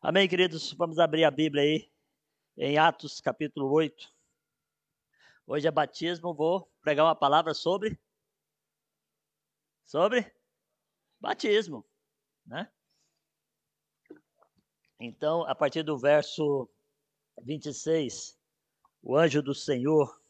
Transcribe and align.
Amém, 0.00 0.28
queridos? 0.28 0.72
Vamos 0.74 1.00
abrir 1.00 1.24
a 1.24 1.30
Bíblia 1.30 1.64
aí, 1.64 1.90
em 2.56 2.78
Atos 2.78 3.20
capítulo 3.20 3.68
8. 3.72 4.14
Hoje 5.44 5.66
é 5.66 5.72
batismo, 5.72 6.32
vou 6.32 6.70
pregar 6.80 7.04
uma 7.04 7.16
palavra 7.16 7.52
sobre. 7.52 7.98
Sobre? 9.84 10.32
Batismo, 11.18 11.84
né? 12.46 12.70
Então, 15.00 15.42
a 15.42 15.54
partir 15.56 15.82
do 15.82 15.98
verso 15.98 16.70
26, 17.42 18.38
o 19.02 19.16
anjo 19.16 19.42
do 19.42 19.52
Senhor 19.52 20.22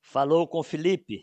falou 0.00 0.48
com 0.48 0.62
Filipe: 0.62 1.22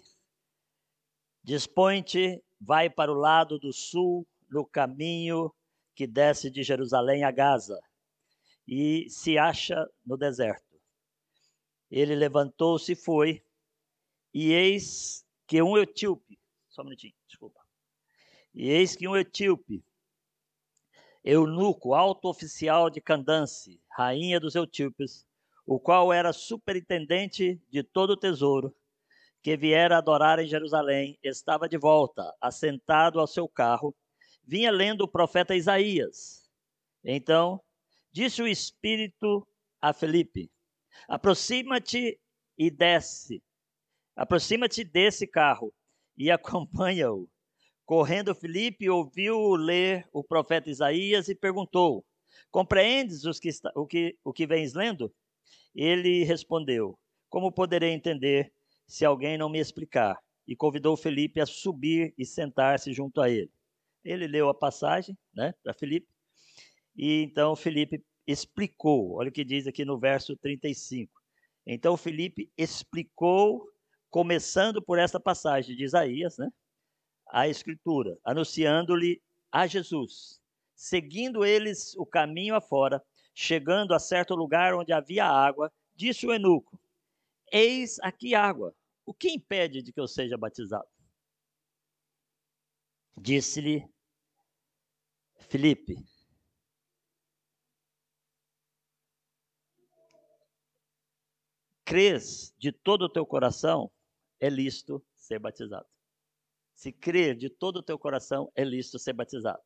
Dispõe-te, 1.44 2.40
vai 2.62 2.88
para 2.88 3.12
o 3.12 3.16
lado 3.16 3.58
do 3.58 3.74
sul, 3.74 4.28
no 4.48 4.64
caminho 4.64 5.52
que 5.96 6.08
desce 6.08 6.50
de 6.50 6.64
Jerusalém 6.64 7.24
a 7.24 7.32
Gaza 7.32 7.80
e 8.68 9.10
se 9.10 9.38
acha 9.38 9.88
no 10.06 10.18
deserto. 10.18 10.80
Ele 11.90 12.16
levantou-se 12.16 12.92
e 12.92 12.96
foi, 12.96 13.44
e 14.34 14.52
eis 14.52 15.26
que 15.48 15.62
um 15.62 15.78
etíope, 15.78 16.40
só 16.70 16.82
um 16.82 16.86
minutinho, 16.86 17.14
desculpa. 17.28 17.60
E 18.54 18.70
eis 18.70 18.96
que 18.96 19.08
um 19.08 19.16
etíope, 19.16 19.84
eunuco, 21.24 21.94
alto 21.94 22.28
oficial 22.28 22.90
de 22.90 23.00
Candance, 23.00 23.80
rainha 23.90 24.40
dos 24.40 24.56
etíopes, 24.56 25.26
o 25.66 25.80
qual 25.80 26.12
era 26.12 26.34
superintendente 26.34 27.62
de 27.70 27.84
todo 27.84 28.12
o 28.12 28.18
tesouro, 28.18 28.76
que 29.42 29.56
viera 29.58 29.98
adorar 29.98 30.40
em 30.40 30.48
Jerusalém, 30.48 31.20
estava 31.22 31.68
de 31.68 31.78
volta, 31.78 32.34
assentado 32.42 33.20
ao 33.20 33.28
seu 33.28 33.48
carro, 33.48 33.96
vinha 34.46 34.72
lendo 34.72 35.02
o 35.02 35.08
profeta 35.08 35.56
Isaías. 35.56 36.50
Então, 37.04 37.62
disse 38.12 38.42
o 38.42 38.48
Espírito 38.48 39.48
a 39.82 39.94
Felipe: 39.94 40.52
Aproxima-te 41.08 42.20
e 42.58 42.70
desce. 42.70 43.44
Aproxima-te 44.16 44.84
desse 44.84 45.26
carro 45.26 45.74
e 46.18 46.30
acompanha-o. 46.30 47.30
Correndo, 47.86 48.34
Felipe 48.34 48.90
ouviu 48.90 49.56
ler 49.56 50.08
o 50.14 50.24
profeta 50.24 50.70
Isaías 50.70 51.28
e 51.28 51.36
perguntou: 51.36 52.06
Compreendes 52.50 53.24
que 53.40 53.50
está, 53.50 53.72
o, 53.76 53.86
que, 53.86 54.18
o 54.24 54.32
que 54.32 54.48
vens 54.48 54.74
lendo? 54.74 55.14
Ele 55.76 56.24
respondeu: 56.24 56.98
Como 57.30 57.52
poderei 57.52 57.92
entender 57.92 58.54
se 58.88 59.04
alguém 59.04 59.38
não 59.38 59.50
me 59.50 59.60
explicar? 59.60 60.18
E 60.48 60.56
convidou 60.56 60.98
Felipe 60.98 61.40
a 61.40 61.46
subir 61.46 62.14
e 62.18 62.26
sentar-se 62.26 62.94
junto 62.94 63.22
a 63.22 63.30
ele. 63.30 63.52
Ele 64.04 64.28
leu 64.28 64.50
a 64.50 64.54
passagem 64.54 65.18
né, 65.34 65.54
para 65.64 65.74
Felipe, 65.74 66.08
e 66.96 67.24
então 67.24 67.56
Felipe 67.56 68.04
explicou, 68.28 69.14
olha 69.16 69.30
o 69.30 69.32
que 69.32 69.44
diz 69.44 69.68
aqui 69.68 69.84
no 69.84 70.00
verso 70.00 70.36
35. 70.38 71.12
Então 71.66 71.98
Felipe 71.98 72.52
explicou, 72.58 73.68
começando 74.10 74.82
por 74.82 75.00
esta 75.00 75.20
passagem 75.20 75.76
de 75.76 75.84
Isaías, 75.84 76.38
né, 76.38 76.50
a 77.28 77.48
Escritura, 77.48 78.18
anunciando-lhe 78.24 79.22
a 79.52 79.66
Jesus. 79.66 80.42
Seguindo 80.76 81.46
eles 81.46 81.96
o 81.96 82.06
caminho 82.06 82.56
afora, 82.56 83.04
chegando 83.34 83.94
a 83.94 84.00
certo 84.00 84.36
lugar 84.36 84.74
onde 84.76 84.92
havia 84.92 85.26
água, 85.26 85.72
disse 85.96 86.26
o 86.26 86.34
eunuco: 86.34 86.80
Eis 87.52 88.00
aqui 88.00 88.36
água. 88.36 88.76
O 89.06 89.14
que 89.14 89.30
impede 89.30 89.82
de 89.82 89.92
que 89.92 90.00
eu 90.00 90.08
seja 90.08 90.38
batizado? 90.38 90.88
Disse-lhe 93.18 93.86
Felipe, 95.54 95.96
crês 101.86 102.52
de 102.58 102.72
todo 102.72 103.04
o 103.04 103.10
teu 103.10 103.24
coração, 103.24 103.92
é 104.40 104.50
lícito 104.50 105.06
ser 105.14 105.38
batizado. 105.38 105.86
Se 106.74 106.92
crer 106.92 107.38
de 107.38 107.52
todo 107.52 107.78
o 107.78 107.84
teu 107.84 108.00
coração, 108.00 108.52
é 108.56 108.64
lícito 108.64 108.98
ser 108.98 109.14
batizado. 109.14 109.62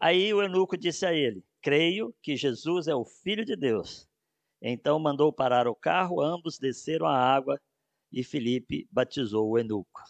Aí 0.00 0.34
o 0.34 0.42
eunuco 0.42 0.76
disse 0.76 1.06
a 1.06 1.14
ele: 1.14 1.44
Creio 1.62 2.12
que 2.20 2.34
Jesus 2.34 2.88
é 2.88 2.94
o 2.96 3.04
Filho 3.04 3.44
de 3.44 3.54
Deus. 3.54 4.08
Então 4.60 4.98
mandou 4.98 5.32
parar 5.32 5.68
o 5.68 5.74
carro, 5.76 6.20
ambos 6.20 6.58
desceram 6.58 7.06
a 7.06 7.16
água 7.16 7.60
e 8.10 8.24
Felipe 8.24 8.88
batizou 8.90 9.50
o 9.50 9.56
eunuco. 9.56 10.02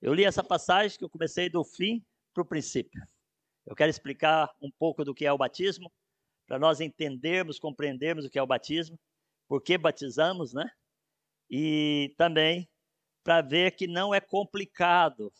Eu 0.00 0.12
li 0.14 0.24
essa 0.24 0.42
passagem 0.42 0.98
que 0.98 1.04
eu 1.04 1.08
comecei 1.08 1.48
do 1.48 1.62
fim 1.62 2.04
para 2.34 2.42
o 2.42 2.44
princípio. 2.46 3.00
Eu 3.66 3.74
quero 3.76 3.90
explicar 3.90 4.50
um 4.60 4.70
pouco 4.70 5.04
do 5.04 5.14
que 5.14 5.24
é 5.24 5.32
o 5.32 5.38
batismo, 5.38 5.90
para 6.46 6.58
nós 6.58 6.80
entendermos, 6.80 7.58
compreendermos 7.58 8.24
o 8.24 8.30
que 8.30 8.38
é 8.38 8.42
o 8.42 8.46
batismo, 8.46 8.98
por 9.48 9.62
que 9.62 9.78
batizamos, 9.78 10.52
né? 10.52 10.70
E 11.50 12.14
também 12.16 12.68
para 13.22 13.40
ver 13.40 13.72
que 13.72 13.86
não 13.86 14.12
é 14.12 14.20
complicado 14.20 15.32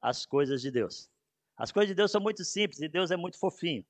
as 0.00 0.24
coisas 0.24 0.62
de 0.62 0.70
Deus. 0.70 1.10
As 1.56 1.72
coisas 1.72 1.88
de 1.88 1.94
Deus 1.94 2.10
são 2.10 2.20
muito 2.20 2.44
simples 2.44 2.80
e 2.80 2.88
Deus 2.88 3.10
é 3.10 3.16
muito 3.16 3.38
fofinho. 3.38 3.84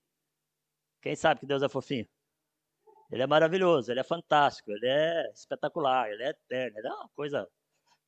Quem 1.03 1.15
sabe 1.15 1.41
que 1.41 1.47
Deus 1.47 1.63
é 1.63 1.69
fofinho? 1.69 2.09
Ele 3.11 3.23
é 3.23 3.27
maravilhoso, 3.27 3.91
ele 3.91 4.01
é 4.01 4.05
fantástico, 4.05 4.71
ele 4.71 4.87
é 4.87 5.31
espetacular, 5.33 6.11
ele 6.11 6.23
é 6.23 6.31
eterno, 6.31 6.79
ele 6.79 6.89
é 6.89 6.93
uma 6.93 7.09
coisa 7.11 7.49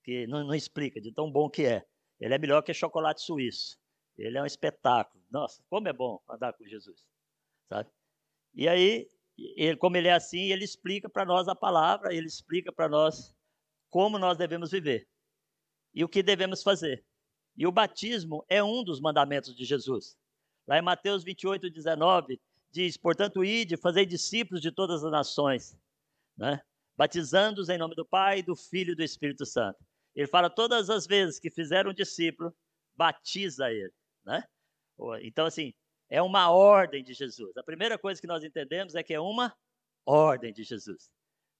que 0.02 0.26
não, 0.26 0.44
não 0.44 0.54
explica 0.54 1.00
de 1.00 1.12
tão 1.12 1.30
bom 1.30 1.48
que 1.48 1.64
é. 1.64 1.84
Ele 2.18 2.34
é 2.34 2.38
melhor 2.38 2.62
que 2.62 2.74
chocolate 2.74 3.22
suíço. 3.22 3.78
Ele 4.18 4.38
é 4.38 4.42
um 4.42 4.46
espetáculo. 4.46 5.22
Nossa, 5.30 5.62
como 5.68 5.88
é 5.88 5.92
bom 5.92 6.20
andar 6.28 6.52
com 6.52 6.66
Jesus, 6.66 7.06
sabe? 7.68 7.90
E 8.54 8.68
aí, 8.68 9.08
ele, 9.38 9.76
como 9.76 9.96
ele 9.96 10.08
é 10.08 10.12
assim, 10.12 10.50
ele 10.50 10.64
explica 10.64 11.08
para 11.08 11.24
nós 11.24 11.48
a 11.48 11.54
palavra, 11.54 12.14
ele 12.14 12.26
explica 12.26 12.72
para 12.72 12.88
nós 12.88 13.34
como 13.88 14.18
nós 14.18 14.36
devemos 14.36 14.70
viver 14.70 15.08
e 15.94 16.04
o 16.04 16.08
que 16.08 16.22
devemos 16.22 16.62
fazer. 16.62 17.04
E 17.56 17.66
o 17.66 17.72
batismo 17.72 18.44
é 18.48 18.62
um 18.62 18.82
dos 18.82 19.00
mandamentos 19.00 19.54
de 19.54 19.64
Jesus. 19.64 20.16
Lá 20.66 20.78
em 20.78 20.82
Mateus 20.82 21.24
28, 21.24 21.70
19, 21.70 22.40
diz: 22.70 22.96
Portanto, 22.96 23.44
ide, 23.44 23.76
fazei 23.76 24.06
discípulos 24.06 24.60
de 24.60 24.70
todas 24.70 25.04
as 25.04 25.10
nações, 25.10 25.76
né? 26.36 26.60
batizando-os 26.96 27.68
em 27.68 27.78
nome 27.78 27.94
do 27.94 28.04
Pai, 28.04 28.42
do 28.42 28.54
Filho 28.54 28.92
e 28.92 28.94
do 28.96 29.02
Espírito 29.02 29.44
Santo. 29.44 29.78
Ele 30.14 30.26
fala 30.26 30.50
todas 30.50 30.90
as 30.90 31.06
vezes 31.06 31.38
que 31.38 31.50
fizeram 31.50 31.90
um 31.90 31.94
discípulo, 31.94 32.54
batiza 32.94 33.70
ele. 33.70 33.92
Né? 34.30 34.44
Então, 35.22 35.44
assim, 35.44 35.74
é 36.08 36.22
uma 36.22 36.50
ordem 36.50 37.02
de 37.02 37.12
Jesus. 37.12 37.56
A 37.56 37.64
primeira 37.64 37.98
coisa 37.98 38.20
que 38.20 38.28
nós 38.28 38.44
entendemos 38.44 38.94
é 38.94 39.02
que 39.02 39.12
é 39.12 39.20
uma 39.20 39.52
ordem 40.06 40.52
de 40.52 40.62
Jesus. 40.62 41.10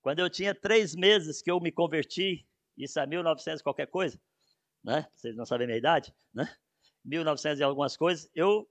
Quando 0.01 0.21
eu 0.21 0.31
tinha 0.31 0.55
três 0.55 0.95
meses 0.95 1.43
que 1.43 1.51
eu 1.51 1.59
me 1.61 1.73
converti, 1.73 2.47
isso 2.77 3.01
é 3.01 3.07
1900 3.07 3.61
qualquer 3.61 3.87
coisa, 3.87 4.21
né? 4.85 5.07
Vocês 5.15 5.37
não 5.37 5.45
sabem 5.45 5.65
a 5.65 5.69
minha 5.69 5.79
idade, 5.79 6.15
né? 6.33 6.49
1900 7.05 7.59
e 7.59 7.63
algumas 7.63 7.97
coisas, 7.97 8.31
eu 8.35 8.69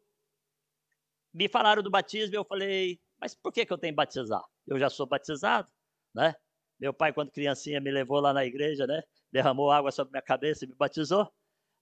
me 1.33 1.49
falaram 1.49 1.83
do 1.83 1.91
batismo 1.91 2.35
eu 2.35 2.45
falei, 2.45 2.99
mas 3.19 3.35
por 3.35 3.51
que, 3.51 3.65
que 3.65 3.73
eu 3.73 3.77
tenho 3.77 3.93
que 3.93 3.97
batizar? 3.97 4.43
Eu 4.65 4.79
já 4.79 4.89
sou 4.89 5.05
batizado, 5.05 5.69
né? 6.15 6.35
Meu 6.79 6.93
pai, 6.93 7.11
quando 7.11 7.31
criancinha, 7.31 7.81
me 7.81 7.91
levou 7.91 8.21
lá 8.21 8.33
na 8.33 8.45
igreja, 8.45 8.87
né? 8.87 9.03
Derramou 9.31 9.69
água 9.69 9.91
sobre 9.91 10.11
minha 10.11 10.21
cabeça 10.21 10.63
e 10.63 10.67
me 10.67 10.75
batizou. 10.75 11.31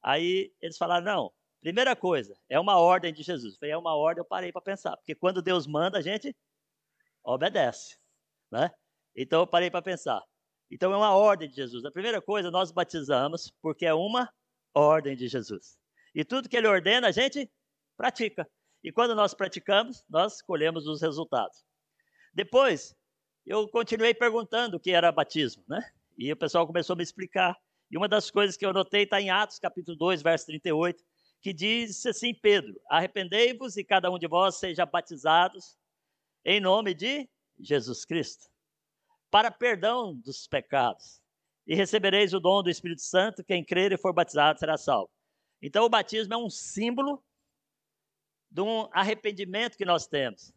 Aí 0.02 0.52
eles 0.60 0.78
falaram, 0.78 1.06
não, 1.06 1.34
Primeira 1.62 1.96
coisa, 1.96 2.38
é 2.50 2.60
uma 2.60 2.78
ordem 2.78 3.14
de 3.14 3.24
Jesus. 3.24 3.58
Foi 3.58 3.70
é 3.70 3.78
uma 3.78 3.96
ordem, 3.96 4.22
eu 4.22 4.26
parei 4.26 4.52
para 4.52 4.62
pensar, 4.62 4.96
porque 4.98 5.16
quando 5.16 5.42
Deus 5.42 5.66
manda, 5.68 5.98
a 5.98 6.02
gente 6.02 6.36
obedece, 7.24 7.98
né? 8.52 8.72
Então 9.16 9.42
eu 9.42 9.48
parei 9.48 9.70
para 9.70 9.82
pensar. 9.82 10.22
Então 10.70 10.94
é 10.94 10.98
uma 10.98 11.16
ordem 11.16 11.50
de 11.50 11.56
Jesus. 11.56 11.84
A 11.86 11.92
primeira 11.92 12.22
coisa, 12.22 12.52
nós 12.52 12.72
batizamos 12.72 13.52
porque 13.62 13.86
é 13.86 13.94
uma 13.94 14.32
ordem 14.74 15.16
de 15.16 15.28
Jesus. 15.28 15.78
E 16.14 16.24
tudo 16.24 16.50
que 16.50 16.58
ele 16.58 16.68
ordena, 16.68 17.08
a 17.08 17.12
gente 17.12 17.50
pratica. 17.96 18.48
E 18.84 18.92
quando 18.92 19.16
nós 19.16 19.34
praticamos, 19.34 20.04
nós 20.10 20.42
colhemos 20.42 20.88
os 20.88 21.02
resultados. 21.02 21.66
Depois, 22.34 22.96
eu 23.46 23.68
continuei 23.70 24.14
perguntando 24.14 24.78
o 24.78 24.80
que 24.80 24.92
era 24.92 25.12
batismo, 25.12 25.64
né? 25.68 25.82
E 26.18 26.32
o 26.32 26.38
pessoal 26.38 26.68
começou 26.68 26.94
a 26.94 26.98
me 26.98 27.04
explicar. 27.04 27.56
E 27.90 27.98
uma 27.98 28.08
das 28.08 28.30
coisas 28.30 28.58
que 28.58 28.66
eu 28.66 28.74
notei 28.74 29.04
está 29.04 29.20
em 29.22 29.30
Atos, 29.30 29.60
capítulo 29.60 29.98
2, 29.98 30.22
verso 30.22 30.46
38, 30.48 31.04
que 31.48 31.54
diz 31.54 32.06
assim: 32.06 32.34
Pedro, 32.34 32.78
arrependei-vos 32.90 33.78
e 33.78 33.84
cada 33.84 34.12
um 34.12 34.20
de 34.20 34.28
vós 34.28 34.56
seja 34.56 34.86
batizados 34.86 35.78
em 36.44 36.60
nome 36.60 36.94
de 36.94 37.30
Jesus 37.58 38.04
Cristo, 38.04 38.50
para 39.32 39.50
perdão 39.50 40.14
dos 40.14 40.46
pecados, 40.46 41.22
e 41.66 41.74
recebereis 41.74 42.34
o 42.34 42.42
dom 42.42 42.62
do 42.62 42.70
Espírito 42.70 43.02
Santo. 43.02 43.46
Quem 43.46 43.64
crer 43.64 43.94
e 43.94 43.98
for 43.98 44.12
batizado 44.12 44.60
será 44.60 44.76
salvo. 44.76 45.10
Então, 45.62 45.86
o 45.86 45.90
batismo 45.90 46.34
é 46.34 46.38
um 46.38 46.50
símbolo 46.50 47.24
de 48.52 48.60
um 48.60 48.90
arrependimento 48.92 49.78
que 49.78 49.86
nós 49.86 50.06
temos. 50.06 50.52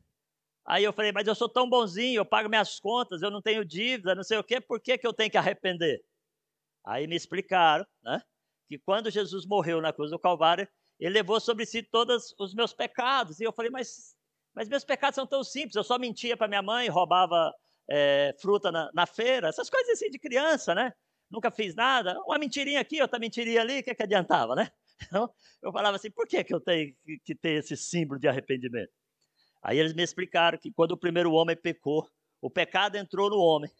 Aí 0.66 0.82
eu 0.82 0.92
falei, 0.92 1.12
mas 1.12 1.28
eu 1.28 1.36
sou 1.36 1.48
tão 1.48 1.70
bonzinho, 1.70 2.18
eu 2.18 2.26
pago 2.26 2.48
minhas 2.48 2.80
contas, 2.80 3.22
eu 3.22 3.30
não 3.30 3.40
tenho 3.40 3.64
dívida, 3.64 4.16
não 4.16 4.24
sei 4.24 4.38
o 4.38 4.44
quê, 4.44 4.60
por 4.60 4.80
que, 4.80 4.98
que 4.98 5.06
eu 5.06 5.12
tenho 5.12 5.30
que 5.30 5.38
arrepender? 5.38 6.04
Aí 6.84 7.06
me 7.06 7.14
explicaram, 7.14 7.86
né? 8.02 8.20
que 8.70 8.78
quando 8.78 9.10
Jesus 9.10 9.44
morreu 9.44 9.80
na 9.80 9.92
cruz 9.92 10.12
do 10.12 10.18
Calvário, 10.18 10.68
ele 11.00 11.14
levou 11.14 11.40
sobre 11.40 11.64
si 11.64 11.82
todos 11.82 12.34
os 12.38 12.54
meus 12.54 12.74
pecados. 12.74 13.40
E 13.40 13.44
eu 13.44 13.52
falei, 13.52 13.70
mas 13.70 14.14
Mas 14.54 14.68
meus 14.68 14.84
pecados 14.84 15.14
são 15.14 15.26
tão 15.26 15.42
simples. 15.42 15.76
Eu 15.76 15.84
só 15.84 15.98
mentia 15.98 16.36
para 16.36 16.48
minha 16.48 16.62
mãe, 16.62 16.88
roubava 16.88 17.52
é, 17.88 18.34
fruta 18.40 18.70
na, 18.70 18.90
na, 18.92 19.06
feira, 19.06 19.48
essas 19.48 19.70
coisas 19.70 19.90
assim 19.90 20.10
de 20.10 20.18
criança, 20.18 20.74
né? 20.74 20.92
Nunca 21.30 21.50
fiz 21.50 21.74
nada. 21.74 22.20
Uma 22.26 22.38
mentirinha 22.38 22.80
aqui, 22.80 23.00
outra 23.00 23.18
mentirinha 23.18 23.60
ali, 23.60 23.80
o 23.80 23.82
que, 23.82 23.94
que 23.94 24.02
adiantava, 24.02 24.54
né? 24.54 24.70
Então, 25.02 25.32
eu 25.62 25.72
falava 25.72 25.96
assim, 25.96 26.10
por 26.10 26.26
que, 26.26 26.44
que 26.44 26.54
eu 26.54 26.60
tenho 26.60 26.94
que, 27.24 27.34
ter 27.34 27.52
esse 27.52 27.74
símbolo 27.74 28.20
de 28.20 28.28
arrependimento? 28.28 28.92
Aí 29.62 29.78
eles 29.78 29.94
me 29.94 30.02
explicaram 30.02 30.58
que 30.58 30.70
quando 30.70 30.92
o 30.92 30.96
primeiro 30.96 31.32
homem 31.32 31.56
pecou, 31.56 32.06
o 32.38 32.50
pecado 32.50 32.96
entrou 32.96 33.30
no 33.30 33.38
homem. 33.38 33.70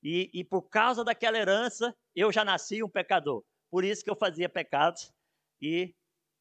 E, 0.00 0.30
e 0.32 0.44
por 0.44 0.62
causa 0.62 1.02
daquela 1.02 1.36
herança, 1.36 1.92
eu 2.14 2.30
já 2.30 2.44
nasci 2.44 2.84
um 2.84 2.88
pecador. 2.88 3.42
Por 3.68 3.84
isso 3.84 4.04
que 4.04 4.10
eu 4.10 4.14
fazia 4.14 4.48
pecados 4.48 5.12
e 5.60 5.92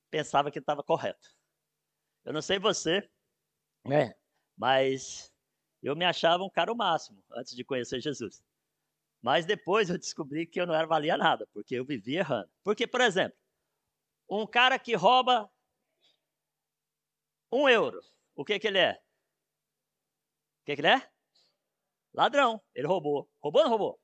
pensava 0.09 0.51
que 0.51 0.59
estava 0.59 0.83
correto. 0.83 1.35
Eu 2.25 2.33
não 2.33 2.41
sei 2.41 2.59
você, 2.59 3.09
né? 3.85 4.13
Mas 4.57 5.33
eu 5.81 5.95
me 5.95 6.05
achava 6.05 6.43
um 6.43 6.49
cara 6.49 6.71
o 6.71 6.75
máximo 6.75 7.23
antes 7.31 7.55
de 7.55 7.63
conhecer 7.63 8.01
Jesus. 8.01 8.43
Mas 9.21 9.45
depois 9.45 9.89
eu 9.89 9.97
descobri 9.97 10.45
que 10.45 10.59
eu 10.59 10.67
não 10.67 10.73
era 10.73 10.87
valia 10.87 11.17
nada, 11.17 11.47
porque 11.53 11.75
eu 11.75 11.85
vivia 11.85 12.19
errando. 12.19 12.49
Porque, 12.63 12.87
por 12.87 13.01
exemplo, 13.01 13.37
um 14.29 14.45
cara 14.45 14.77
que 14.77 14.95
rouba 14.95 15.49
um 17.51 17.67
euro, 17.67 17.99
o 18.35 18.45
que, 18.45 18.59
que 18.59 18.67
ele 18.67 18.77
é? 18.77 18.93
O 20.61 20.65
que, 20.65 20.75
que 20.75 20.81
ele 20.81 20.89
é? 20.89 21.09
Ladrão. 22.13 22.61
Ele 22.75 22.87
roubou. 22.87 23.29
Roubou 23.39 23.61
ou 23.61 23.63
não 23.63 23.77
roubou? 23.77 23.99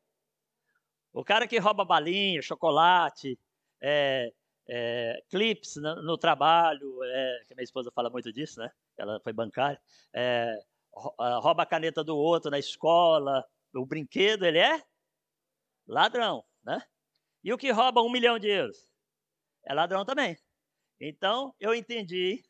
O 1.13 1.23
cara 1.23 1.47
que 1.47 1.57
rouba 1.59 1.85
balinha, 1.85 2.41
chocolate, 2.41 3.39
é, 3.79 4.33
é, 4.67 5.23
clips 5.29 5.75
no, 5.77 6.01
no 6.01 6.17
trabalho, 6.17 7.03
é, 7.03 7.43
que 7.47 7.55
minha 7.55 7.63
esposa 7.63 7.91
fala 7.91 8.09
muito 8.09 8.31
disso, 8.31 8.59
né? 8.59 8.71
Ela 8.97 9.19
foi 9.21 9.33
bancária. 9.33 9.79
É, 10.13 10.57
rouba 10.93 11.63
a 11.63 11.65
caneta 11.65 12.03
do 12.03 12.17
outro 12.17 12.49
na 12.49 12.59
escola, 12.59 13.45
o 13.73 13.85
brinquedo, 13.85 14.45
ele 14.45 14.59
é 14.59 14.81
ladrão, 15.87 16.43
né? 16.63 16.81
E 17.43 17.53
o 17.53 17.57
que 17.57 17.71
rouba 17.71 18.01
um 18.01 18.11
milhão 18.11 18.39
de 18.39 18.47
euros? 18.47 18.87
É 19.63 19.73
ladrão 19.73 20.05
também. 20.05 20.37
Então, 20.99 21.53
eu 21.59 21.75
entendi 21.75 22.43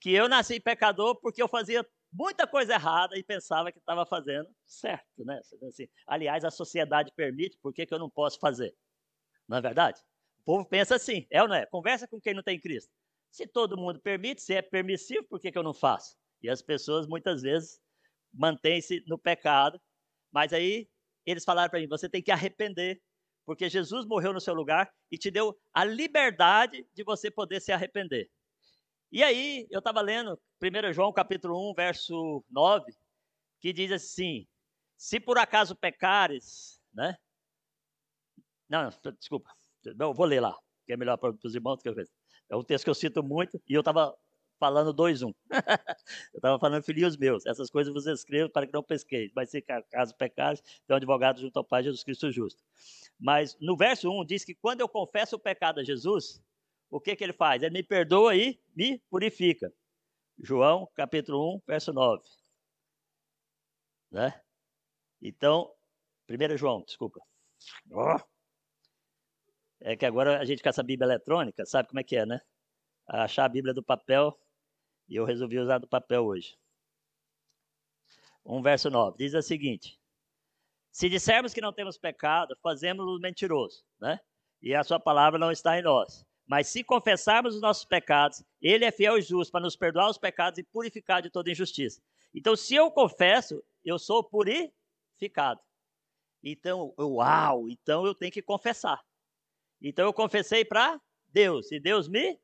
que 0.00 0.12
eu 0.12 0.28
nasci 0.28 0.60
pecador 0.60 1.16
porque 1.20 1.42
eu 1.42 1.48
fazia 1.48 1.84
muita 2.12 2.46
coisa 2.46 2.74
errada 2.74 3.18
e 3.18 3.22
pensava 3.22 3.72
que 3.72 3.78
estava 3.78 4.06
fazendo 4.06 4.48
certo, 4.64 5.24
né? 5.24 5.40
Assim, 5.68 5.88
aliás, 6.06 6.44
a 6.44 6.50
sociedade 6.50 7.10
permite, 7.12 7.58
por 7.58 7.72
que, 7.72 7.86
que 7.86 7.94
eu 7.94 7.98
não 7.98 8.10
posso 8.10 8.38
fazer? 8.38 8.76
Não 9.48 9.56
é 9.56 9.60
verdade? 9.60 10.00
Povo 10.46 10.64
pensa 10.64 10.94
assim, 10.94 11.26
é 11.30 11.42
ou 11.42 11.48
não 11.48 11.56
é? 11.56 11.66
Conversa 11.66 12.06
com 12.06 12.20
quem 12.20 12.32
não 12.32 12.42
tem 12.42 12.58
Cristo. 12.58 12.90
Se 13.30 13.46
todo 13.46 13.76
mundo 13.76 14.00
permite, 14.00 14.40
se 14.40 14.54
é 14.54 14.62
permissivo, 14.62 15.24
por 15.24 15.40
que, 15.40 15.50
que 15.50 15.58
eu 15.58 15.62
não 15.62 15.74
faço? 15.74 16.16
E 16.40 16.48
as 16.48 16.62
pessoas 16.62 17.06
muitas 17.06 17.42
vezes 17.42 17.80
mantêm-se 18.32 19.02
no 19.08 19.18
pecado, 19.18 19.80
mas 20.30 20.52
aí 20.52 20.88
eles 21.26 21.44
falaram 21.44 21.68
para 21.68 21.80
mim: 21.80 21.88
você 21.88 22.08
tem 22.08 22.22
que 22.22 22.30
arrepender, 22.30 23.02
porque 23.44 23.68
Jesus 23.68 24.06
morreu 24.06 24.32
no 24.32 24.40
seu 24.40 24.54
lugar 24.54 24.90
e 25.10 25.18
te 25.18 25.30
deu 25.30 25.58
a 25.74 25.84
liberdade 25.84 26.86
de 26.94 27.02
você 27.02 27.30
poder 27.30 27.60
se 27.60 27.72
arrepender. 27.72 28.30
E 29.10 29.22
aí, 29.22 29.66
eu 29.70 29.80
estava 29.80 30.00
lendo 30.00 30.40
1 30.62 30.92
João 30.92 31.12
capítulo 31.12 31.70
1, 31.70 31.74
verso 31.74 32.44
9, 32.48 32.92
que 33.60 33.72
diz 33.72 33.90
assim: 33.90 34.46
se 34.96 35.18
por 35.18 35.38
acaso 35.38 35.74
pecares, 35.74 36.80
né? 36.94 37.16
Não, 38.68 38.84
não 38.84 39.12
desculpa. 39.12 39.50
Não, 39.94 40.12
vou 40.14 40.26
ler 40.26 40.40
lá, 40.40 40.56
que 40.86 40.92
é 40.92 40.96
melhor 40.96 41.16
para 41.16 41.34
os 41.44 41.54
irmãos 41.54 41.82
que 41.82 41.88
eu. 41.88 41.94
É 42.48 42.56
um 42.56 42.62
texto 42.62 42.84
que 42.84 42.90
eu 42.90 42.94
cito 42.94 43.22
muito 43.22 43.60
e 43.68 43.74
eu 43.74 43.80
estava 43.80 44.16
falando 44.58 44.94
2-1. 44.94 45.28
Um. 45.28 45.34
eu 46.32 46.38
estava 46.38 46.58
falando 46.58 46.82
filhos 46.82 47.16
meus. 47.16 47.44
Essas 47.46 47.70
coisas 47.70 47.92
você 47.92 48.12
escreve 48.12 48.48
para 48.48 48.66
que 48.66 48.72
não 48.72 48.82
pesqueis. 48.82 49.30
Mas 49.34 49.50
se 49.50 49.62
caso 49.62 50.14
pecares, 50.16 50.60
tem 50.60 50.94
um 50.94 50.96
advogado 50.96 51.40
junto 51.40 51.56
ao 51.58 51.64
Pai 51.64 51.82
Jesus 51.82 52.02
Cristo 52.02 52.30
justo. 52.30 52.62
Mas 53.18 53.56
no 53.60 53.76
verso 53.76 54.10
1 54.10 54.24
diz 54.24 54.44
que 54.44 54.54
quando 54.54 54.80
eu 54.80 54.88
confesso 54.88 55.36
o 55.36 55.40
pecado 55.40 55.80
a 55.80 55.84
Jesus, 55.84 56.42
o 56.90 57.00
que, 57.00 57.16
que 57.16 57.24
ele 57.24 57.32
faz? 57.32 57.62
Ele 57.62 57.72
me 57.72 57.82
perdoa 57.82 58.34
e 58.36 58.60
me 58.74 58.98
purifica. 59.10 59.72
João, 60.38 60.88
capítulo 60.94 61.56
1, 61.56 61.62
verso 61.66 61.92
9. 61.92 62.22
Né? 64.10 64.40
Então, 65.20 65.72
1 66.28 66.56
João, 66.56 66.82
desculpa. 66.86 67.20
Oh. 67.90 68.35
É 69.80 69.96
que 69.96 70.06
agora 70.06 70.38
a 70.40 70.44
gente 70.44 70.62
com 70.62 70.68
essa 70.68 70.82
Bíblia 70.82 71.06
eletrônica, 71.06 71.64
sabe 71.66 71.88
como 71.88 72.00
é 72.00 72.04
que 72.04 72.16
é, 72.16 72.24
né? 72.26 72.40
Achar 73.06 73.44
a 73.44 73.48
Bíblia 73.48 73.74
do 73.74 73.82
papel, 73.82 74.38
e 75.08 75.16
eu 75.16 75.24
resolvi 75.24 75.58
usar 75.58 75.78
do 75.78 75.86
papel 75.88 76.24
hoje. 76.24 76.56
1 78.44 78.62
verso 78.62 78.90
9, 78.90 79.18
diz 79.18 79.34
o 79.34 79.42
seguinte: 79.42 80.00
Se 80.90 81.08
dissermos 81.08 81.52
que 81.52 81.60
não 81.60 81.72
temos 81.72 81.98
pecado, 81.98 82.56
fazemos-lo 82.62 83.18
mentiroso, 83.20 83.84
né? 84.00 84.18
E 84.62 84.74
a 84.74 84.82
sua 84.82 84.98
palavra 84.98 85.38
não 85.38 85.52
está 85.52 85.78
em 85.78 85.82
nós. 85.82 86.24
Mas 86.46 86.68
se 86.68 86.84
confessarmos 86.84 87.56
os 87.56 87.60
nossos 87.60 87.84
pecados, 87.84 88.42
ele 88.62 88.84
é 88.84 88.92
fiel 88.92 89.18
e 89.18 89.22
justo 89.22 89.50
para 89.50 89.60
nos 89.60 89.76
perdoar 89.76 90.08
os 90.08 90.16
pecados 90.16 90.58
e 90.58 90.62
purificar 90.62 91.20
de 91.20 91.28
toda 91.28 91.50
injustiça. 91.50 92.00
Então, 92.32 92.54
se 92.54 92.74
eu 92.74 92.90
confesso, 92.90 93.62
eu 93.84 93.98
sou 93.98 94.22
purificado. 94.22 95.60
Então, 96.42 96.94
uau, 96.98 97.68
então 97.68 98.06
eu 98.06 98.14
tenho 98.14 98.30
que 98.30 98.42
confessar. 98.42 99.02
Então 99.80 100.06
eu 100.06 100.12
confessei 100.12 100.64
para 100.64 101.00
Deus 101.28 101.70
e 101.70 101.78
Deus 101.78 102.08
me 102.08 102.40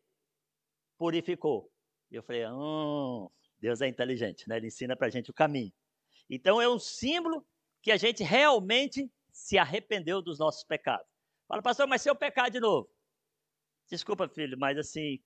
purificou. 0.98 1.70
Eu 2.10 2.22
falei, 2.22 2.46
hum, 2.46 3.28
Deus 3.58 3.80
é 3.80 3.88
inteligente, 3.88 4.48
né? 4.48 4.56
Ele 4.56 4.66
ensina 4.66 4.96
para 4.96 5.06
a 5.06 5.10
gente 5.10 5.30
o 5.30 5.34
caminho. 5.34 5.72
Então 6.28 6.60
é 6.60 6.68
um 6.68 6.78
símbolo 6.78 7.44
que 7.80 7.90
a 7.90 7.96
gente 7.96 8.22
realmente 8.22 9.10
se 9.32 9.58
arrependeu 9.58 10.20
dos 10.20 10.38
nossos 10.38 10.62
pecados. 10.64 11.06
Fala, 11.48 11.62
pastor, 11.62 11.86
mas 11.86 12.02
se 12.02 12.10
eu 12.10 12.14
pecar 12.14 12.50
de 12.50 12.60
novo? 12.60 12.88
Desculpa, 13.88 14.28
filho, 14.28 14.56
mas 14.58 14.78
assim, 14.78 15.18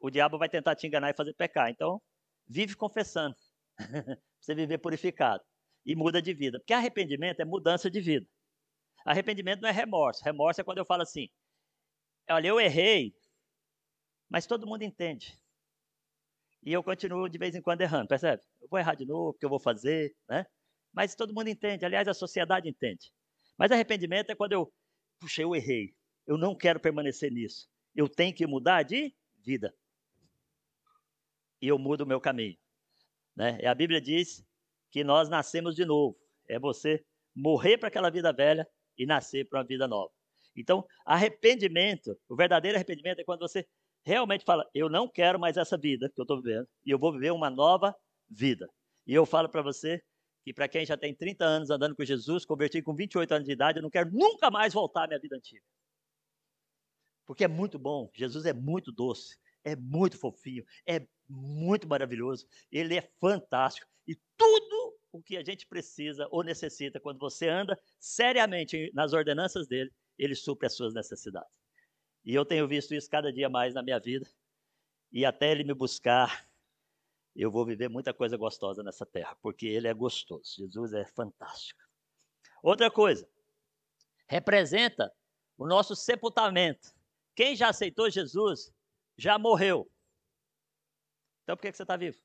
o 0.00 0.10
diabo 0.10 0.38
vai 0.38 0.48
tentar 0.48 0.74
te 0.74 0.86
enganar 0.86 1.10
e 1.10 1.14
fazer 1.14 1.34
pecar. 1.34 1.70
Então, 1.70 2.02
vive 2.48 2.74
confessando. 2.74 3.36
você 4.40 4.54
viver 4.54 4.78
purificado. 4.78 5.42
E 5.84 5.94
muda 5.94 6.20
de 6.20 6.34
vida. 6.34 6.58
Porque 6.58 6.72
arrependimento 6.72 7.40
é 7.40 7.44
mudança 7.44 7.90
de 7.90 8.00
vida. 8.00 8.26
Arrependimento 9.04 9.60
não 9.62 9.68
é 9.68 9.72
remorso. 9.72 10.22
Remorso 10.24 10.60
é 10.60 10.64
quando 10.64 10.78
eu 10.78 10.84
falo 10.84 11.02
assim: 11.02 11.28
olha, 12.30 12.48
eu 12.48 12.60
errei, 12.60 13.14
mas 14.28 14.46
todo 14.46 14.66
mundo 14.66 14.82
entende. 14.82 15.38
E 16.62 16.72
eu 16.72 16.82
continuo 16.82 17.28
de 17.28 17.38
vez 17.38 17.54
em 17.54 17.62
quando 17.62 17.80
errando, 17.80 18.08
percebe? 18.08 18.42
Eu 18.60 18.68
vou 18.68 18.78
errar 18.78 18.94
de 18.94 19.06
novo, 19.06 19.32
porque 19.32 19.46
eu 19.46 19.50
vou 19.50 19.58
fazer, 19.58 20.14
né? 20.28 20.46
Mas 20.92 21.14
todo 21.14 21.34
mundo 21.34 21.48
entende, 21.48 21.84
aliás, 21.84 22.06
a 22.06 22.14
sociedade 22.14 22.68
entende. 22.68 23.12
Mas 23.56 23.72
arrependimento 23.72 24.30
é 24.30 24.34
quando 24.34 24.52
eu, 24.52 24.72
puxa, 25.18 25.42
eu 25.42 25.54
errei, 25.54 25.94
eu 26.26 26.36
não 26.36 26.54
quero 26.54 26.78
permanecer 26.78 27.30
nisso. 27.30 27.68
Eu 27.94 28.08
tenho 28.08 28.34
que 28.34 28.46
mudar 28.46 28.82
de 28.82 29.14
vida. 29.38 29.74
E 31.60 31.68
eu 31.68 31.78
mudo 31.78 32.02
o 32.02 32.06
meu 32.06 32.20
caminho. 32.20 32.56
Né? 33.34 33.58
E 33.60 33.66
a 33.66 33.74
Bíblia 33.74 34.00
diz 34.00 34.44
que 34.90 35.02
nós 35.04 35.28
nascemos 35.28 35.74
de 35.74 35.84
novo. 35.84 36.18
É 36.48 36.58
você 36.58 37.04
morrer 37.34 37.78
para 37.78 37.88
aquela 37.88 38.10
vida 38.10 38.32
velha 38.32 38.68
e 38.98 39.06
nascer 39.06 39.48
para 39.48 39.60
uma 39.60 39.66
vida 39.66 39.86
nova. 39.86 40.12
Então, 40.56 40.84
arrependimento, 41.04 42.18
o 42.28 42.36
verdadeiro 42.36 42.76
arrependimento 42.76 43.20
é 43.20 43.24
quando 43.24 43.40
você 43.40 43.66
realmente 44.04 44.44
fala: 44.44 44.68
Eu 44.74 44.88
não 44.88 45.08
quero 45.08 45.38
mais 45.38 45.56
essa 45.56 45.76
vida 45.76 46.10
que 46.14 46.20
eu 46.20 46.24
estou 46.24 46.42
vivendo 46.42 46.68
e 46.84 46.90
eu 46.90 46.98
vou 46.98 47.12
viver 47.12 47.30
uma 47.30 47.50
nova 47.50 47.94
vida. 48.28 48.68
E 49.06 49.14
eu 49.14 49.26
falo 49.26 49.48
para 49.48 49.62
você 49.62 50.02
que, 50.44 50.52
para 50.52 50.68
quem 50.68 50.86
já 50.86 50.96
tem 50.96 51.14
30 51.14 51.44
anos 51.44 51.70
andando 51.70 51.94
com 51.94 52.04
Jesus, 52.04 52.44
converti 52.44 52.82
com 52.82 52.94
28 52.94 53.32
anos 53.32 53.46
de 53.46 53.52
idade, 53.52 53.78
eu 53.78 53.82
não 53.82 53.90
quero 53.90 54.10
nunca 54.12 54.50
mais 54.50 54.72
voltar 54.72 55.04
à 55.04 55.06
minha 55.06 55.20
vida 55.20 55.36
antiga. 55.36 55.62
Porque 57.26 57.44
é 57.44 57.48
muito 57.48 57.78
bom, 57.78 58.10
Jesus 58.14 58.44
é 58.44 58.52
muito 58.52 58.90
doce, 58.90 59.36
é 59.62 59.76
muito 59.76 60.18
fofinho, 60.18 60.64
é 60.86 61.06
muito 61.28 61.86
maravilhoso, 61.86 62.46
ele 62.72 62.96
é 62.96 63.08
fantástico. 63.20 63.86
E 64.06 64.16
tudo 64.36 64.98
o 65.12 65.22
que 65.22 65.36
a 65.36 65.44
gente 65.44 65.66
precisa 65.66 66.26
ou 66.30 66.42
necessita 66.42 67.00
quando 67.00 67.18
você 67.18 67.48
anda 67.48 67.78
seriamente 67.98 68.90
nas 68.94 69.12
ordenanças 69.12 69.66
dele, 69.66 69.92
ele 70.20 70.34
supre 70.34 70.66
as 70.66 70.74
suas 70.74 70.92
necessidades. 70.92 71.50
E 72.22 72.34
eu 72.34 72.44
tenho 72.44 72.68
visto 72.68 72.94
isso 72.94 73.08
cada 73.08 73.32
dia 73.32 73.48
mais 73.48 73.72
na 73.72 73.82
minha 73.82 73.98
vida. 73.98 74.28
E 75.10 75.24
até 75.24 75.50
ele 75.50 75.64
me 75.64 75.72
buscar, 75.72 76.46
eu 77.34 77.50
vou 77.50 77.64
viver 77.64 77.88
muita 77.88 78.12
coisa 78.12 78.36
gostosa 78.36 78.82
nessa 78.82 79.06
terra, 79.06 79.34
porque 79.40 79.66
ele 79.66 79.88
é 79.88 79.94
gostoso. 79.94 80.56
Jesus 80.58 80.92
é 80.92 81.06
fantástico. 81.06 81.80
Outra 82.62 82.90
coisa, 82.90 83.26
representa 84.28 85.10
o 85.56 85.66
nosso 85.66 85.96
sepultamento. 85.96 86.94
Quem 87.34 87.56
já 87.56 87.70
aceitou 87.70 88.10
Jesus 88.10 88.70
já 89.16 89.38
morreu. 89.38 89.90
Então 91.42 91.56
por 91.56 91.62
que 91.62 91.72
você 91.72 91.82
está 91.82 91.96
vivo? 91.96 92.20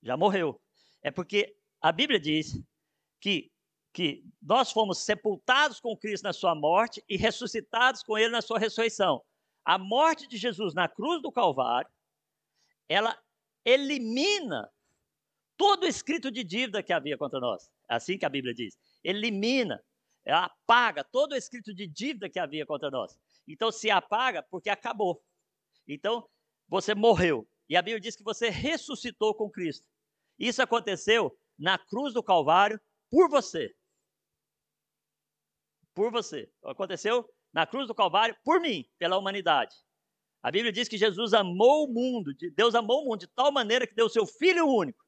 Já 0.00 0.16
morreu. 0.16 0.60
É 1.02 1.10
porque 1.10 1.56
a 1.80 1.90
Bíblia 1.90 2.20
diz 2.20 2.62
que 3.20 3.49
que 3.92 4.24
nós 4.40 4.70
fomos 4.70 4.98
sepultados 5.04 5.80
com 5.80 5.96
Cristo 5.96 6.24
na 6.24 6.32
sua 6.32 6.54
morte 6.54 7.02
e 7.08 7.16
ressuscitados 7.16 8.02
com 8.02 8.16
ele 8.16 8.30
na 8.30 8.42
sua 8.42 8.58
ressurreição. 8.58 9.22
A 9.64 9.78
morte 9.78 10.28
de 10.28 10.36
Jesus 10.36 10.74
na 10.74 10.88
cruz 10.88 11.20
do 11.20 11.32
Calvário, 11.32 11.90
ela 12.88 13.18
elimina 13.64 14.70
todo 15.56 15.86
escrito 15.86 16.30
de 16.30 16.42
dívida 16.42 16.82
que 16.82 16.92
havia 16.92 17.18
contra 17.18 17.40
nós. 17.40 17.70
É 17.88 17.94
assim 17.94 18.16
que 18.16 18.24
a 18.24 18.30
Bíblia 18.30 18.54
diz. 18.54 18.78
Elimina, 19.02 19.82
apaga 20.26 21.04
todo 21.04 21.34
escrito 21.34 21.74
de 21.74 21.86
dívida 21.86 22.28
que 22.28 22.38
havia 22.38 22.64
contra 22.64 22.90
nós. 22.90 23.18
Então 23.46 23.70
se 23.70 23.90
apaga 23.90 24.42
porque 24.42 24.70
acabou. 24.70 25.22
Então 25.86 26.26
você 26.68 26.94
morreu. 26.94 27.46
E 27.68 27.76
a 27.76 27.82
Bíblia 27.82 28.00
diz 28.00 28.16
que 28.16 28.24
você 28.24 28.48
ressuscitou 28.48 29.34
com 29.34 29.50
Cristo. 29.50 29.86
Isso 30.38 30.62
aconteceu 30.62 31.36
na 31.58 31.76
cruz 31.76 32.14
do 32.14 32.22
Calvário 32.22 32.80
por 33.10 33.28
você. 33.28 33.74
Por 36.00 36.10
você. 36.10 36.50
Aconteceu 36.64 37.30
na 37.52 37.66
cruz 37.66 37.86
do 37.86 37.94
Calvário 37.94 38.34
por 38.42 38.58
mim, 38.58 38.90
pela 38.96 39.18
humanidade. 39.18 39.76
A 40.42 40.50
Bíblia 40.50 40.72
diz 40.72 40.88
que 40.88 40.96
Jesus 40.96 41.34
amou 41.34 41.84
o 41.84 41.92
mundo, 41.92 42.32
Deus 42.54 42.74
amou 42.74 43.02
o 43.02 43.04
mundo 43.04 43.20
de 43.20 43.26
tal 43.26 43.52
maneira 43.52 43.86
que 43.86 43.94
deu 43.94 44.06
o 44.06 44.08
seu 44.08 44.24
Filho 44.24 44.66
único 44.66 45.04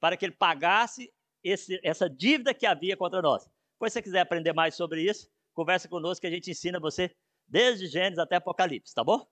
para 0.00 0.16
que 0.16 0.24
ele 0.24 0.34
pagasse 0.34 1.12
esse, 1.42 1.78
essa 1.84 2.08
dívida 2.08 2.54
que 2.54 2.64
havia 2.64 2.96
contra 2.96 3.20
nós. 3.20 3.46
Pois 3.78 3.92
se 3.92 3.98
você 3.98 4.02
quiser 4.02 4.20
aprender 4.20 4.54
mais 4.54 4.74
sobre 4.74 5.02
isso, 5.02 5.30
conversa 5.52 5.90
conosco 5.90 6.22
que 6.22 6.26
a 6.26 6.30
gente 6.30 6.50
ensina 6.50 6.80
você 6.80 7.14
desde 7.46 7.86
Gênesis 7.86 8.18
até 8.18 8.36
Apocalipse, 8.36 8.94
tá 8.94 9.04
bom? 9.04 9.30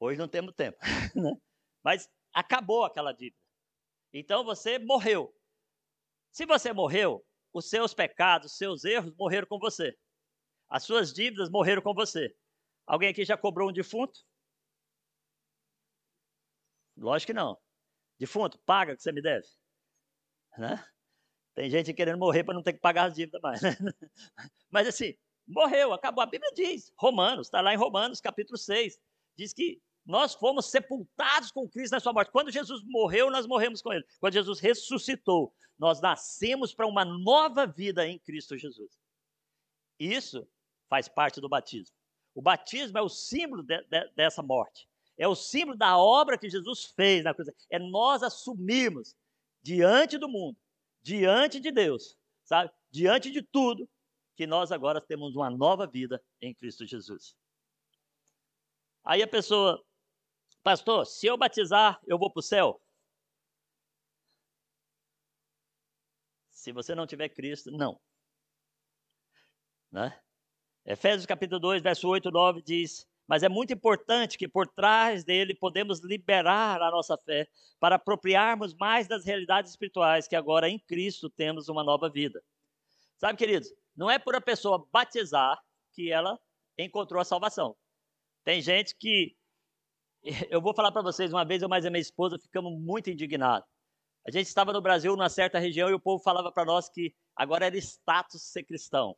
Hoje 0.00 0.18
não 0.18 0.26
temos 0.26 0.56
tempo, 0.56 0.76
né? 1.14 1.36
Mas 1.84 2.10
acabou 2.32 2.82
aquela 2.82 3.12
dívida. 3.12 3.38
Então 4.12 4.42
você 4.42 4.76
morreu. 4.76 5.32
Se 6.32 6.44
você 6.44 6.72
morreu, 6.72 7.24
os 7.54 7.70
seus 7.70 7.94
pecados, 7.94 8.52
os 8.52 8.58
seus 8.58 8.84
erros 8.84 9.14
morreram 9.16 9.46
com 9.46 9.58
você. 9.58 9.96
As 10.68 10.82
suas 10.82 11.12
dívidas 11.12 11.48
morreram 11.48 11.80
com 11.80 11.94
você. 11.94 12.36
Alguém 12.84 13.08
aqui 13.08 13.24
já 13.24 13.36
cobrou 13.36 13.70
um 13.70 13.72
defunto? 13.72 14.18
Lógico 16.96 17.28
que 17.28 17.32
não. 17.32 17.56
Defunto, 18.18 18.58
paga 18.66 18.92
o 18.92 18.96
que 18.96 19.02
você 19.02 19.12
me 19.12 19.22
deve. 19.22 19.46
Né? 20.58 20.84
Tem 21.54 21.70
gente 21.70 21.94
querendo 21.94 22.18
morrer 22.18 22.42
para 22.42 22.54
não 22.54 22.62
ter 22.62 22.72
que 22.72 22.80
pagar 22.80 23.04
as 23.04 23.14
dívidas 23.14 23.40
mais. 23.40 23.62
Né? 23.62 23.70
Mas 24.70 24.88
assim, 24.88 25.16
morreu, 25.46 25.92
acabou. 25.92 26.22
A 26.22 26.26
Bíblia 26.26 26.52
diz, 26.52 26.92
Romanos, 26.98 27.46
está 27.46 27.60
lá 27.60 27.72
em 27.72 27.76
Romanos, 27.78 28.20
capítulo 28.20 28.58
6, 28.58 28.98
diz 29.36 29.52
que 29.52 29.80
nós 30.04 30.34
fomos 30.34 30.66
sepultados 30.70 31.50
com 31.50 31.68
Cristo 31.68 31.92
na 31.92 32.00
sua 32.00 32.12
morte. 32.12 32.30
Quando 32.30 32.50
Jesus 32.50 32.82
morreu, 32.84 33.30
nós 33.30 33.46
morremos 33.46 33.80
com 33.80 33.92
ele. 33.92 34.04
Quando 34.20 34.34
Jesus 34.34 34.60
ressuscitou, 34.60 35.54
nós 35.78 36.00
nascemos 36.00 36.74
para 36.74 36.86
uma 36.86 37.04
nova 37.04 37.66
vida 37.66 38.06
em 38.06 38.18
Cristo 38.18 38.56
Jesus. 38.56 38.98
Isso 39.98 40.46
faz 40.88 41.08
parte 41.08 41.40
do 41.40 41.48
batismo. 41.48 41.96
O 42.34 42.42
batismo 42.42 42.98
é 42.98 43.02
o 43.02 43.08
símbolo 43.08 43.62
de, 43.62 43.80
de, 43.84 44.08
dessa 44.14 44.42
morte. 44.42 44.88
É 45.16 45.28
o 45.28 45.34
símbolo 45.34 45.76
da 45.76 45.96
obra 45.96 46.36
que 46.36 46.50
Jesus 46.50 46.84
fez 46.96 47.24
na 47.24 47.32
cruz. 47.32 47.48
É 47.70 47.78
nós 47.78 48.22
assumirmos 48.22 49.16
diante 49.62 50.18
do 50.18 50.28
mundo, 50.28 50.58
diante 51.00 51.60
de 51.60 51.70
Deus, 51.70 52.18
sabe? 52.44 52.70
Diante 52.90 53.30
de 53.30 53.42
tudo, 53.42 53.88
que 54.36 54.46
nós 54.46 54.72
agora 54.72 55.00
temos 55.00 55.36
uma 55.36 55.48
nova 55.48 55.86
vida 55.86 56.22
em 56.40 56.52
Cristo 56.52 56.84
Jesus. 56.84 57.36
Aí 59.04 59.22
a 59.22 59.28
pessoa, 59.28 59.82
pastor, 60.64 61.06
se 61.06 61.26
eu 61.26 61.36
batizar, 61.36 62.00
eu 62.06 62.18
vou 62.18 62.30
para 62.30 62.40
o 62.40 62.42
céu? 62.42 62.80
Se 66.50 66.72
você 66.72 66.94
não 66.94 67.06
tiver 67.06 67.28
Cristo, 67.28 67.70
não. 67.70 68.00
Né? 69.92 70.18
Efésios 70.86 71.26
capítulo 71.26 71.60
2, 71.60 71.82
verso 71.82 72.08
8 72.08 72.28
e 72.28 72.32
9 72.32 72.62
diz: 72.62 73.06
Mas 73.28 73.42
é 73.42 73.48
muito 73.48 73.74
importante 73.74 74.38
que 74.38 74.48
por 74.48 74.66
trás 74.66 75.22
dele 75.22 75.54
podemos 75.54 76.00
liberar 76.00 76.80
a 76.80 76.90
nossa 76.90 77.16
fé 77.18 77.46
para 77.78 77.96
apropriarmos 77.96 78.74
mais 78.74 79.06
das 79.06 79.26
realidades 79.26 79.70
espirituais 79.70 80.26
que 80.26 80.34
agora 80.34 80.68
em 80.68 80.78
Cristo 80.78 81.28
temos 81.28 81.68
uma 81.68 81.84
nova 81.84 82.08
vida. 82.08 82.42
Sabe, 83.18 83.38
queridos, 83.38 83.72
não 83.94 84.10
é 84.10 84.18
por 84.18 84.34
a 84.34 84.40
pessoa 84.40 84.88
batizar 84.90 85.62
que 85.92 86.10
ela 86.10 86.40
encontrou 86.78 87.20
a 87.20 87.24
salvação. 87.24 87.76
Tem 88.42 88.60
gente 88.60 88.96
que 88.96 89.36
eu 90.50 90.60
vou 90.60 90.74
falar 90.74 90.90
para 90.90 91.02
vocês, 91.02 91.32
uma 91.32 91.44
vez 91.44 91.62
eu 91.62 91.68
mais 91.68 91.84
e 91.84 91.90
minha 91.90 92.00
esposa 92.00 92.38
ficamos 92.38 92.72
muito 92.80 93.10
indignados. 93.10 93.68
A 94.26 94.30
gente 94.30 94.46
estava 94.46 94.72
no 94.72 94.80
Brasil, 94.80 95.12
numa 95.12 95.28
certa 95.28 95.58
região, 95.58 95.90
e 95.90 95.94
o 95.94 96.00
povo 96.00 96.22
falava 96.22 96.50
para 96.50 96.64
nós 96.64 96.88
que 96.88 97.14
agora 97.36 97.66
era 97.66 97.76
status 97.76 98.42
ser 98.42 98.64
cristão. 98.64 99.14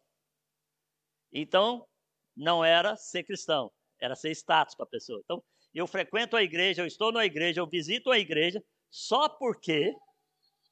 Então, 1.33 1.87
não 2.37 2.65
era 2.65 2.97
ser 2.97 3.23
cristão, 3.23 3.71
era 4.01 4.17
ser 4.17 4.31
status 4.33 4.75
para 4.75 4.85
a 4.85 4.89
pessoa. 4.89 5.21
Então, 5.25 5.43
eu 5.73 5.87
frequento 5.87 6.37
a 6.37 6.43
igreja, 6.43 6.83
eu 6.83 6.87
estou 6.87 7.13
na 7.13 7.25
igreja, 7.25 7.61
eu 7.61 7.69
visito 7.69 8.11
a 8.11 8.19
igreja, 8.19 8.63
só 8.91 9.29
porque, 9.29 9.95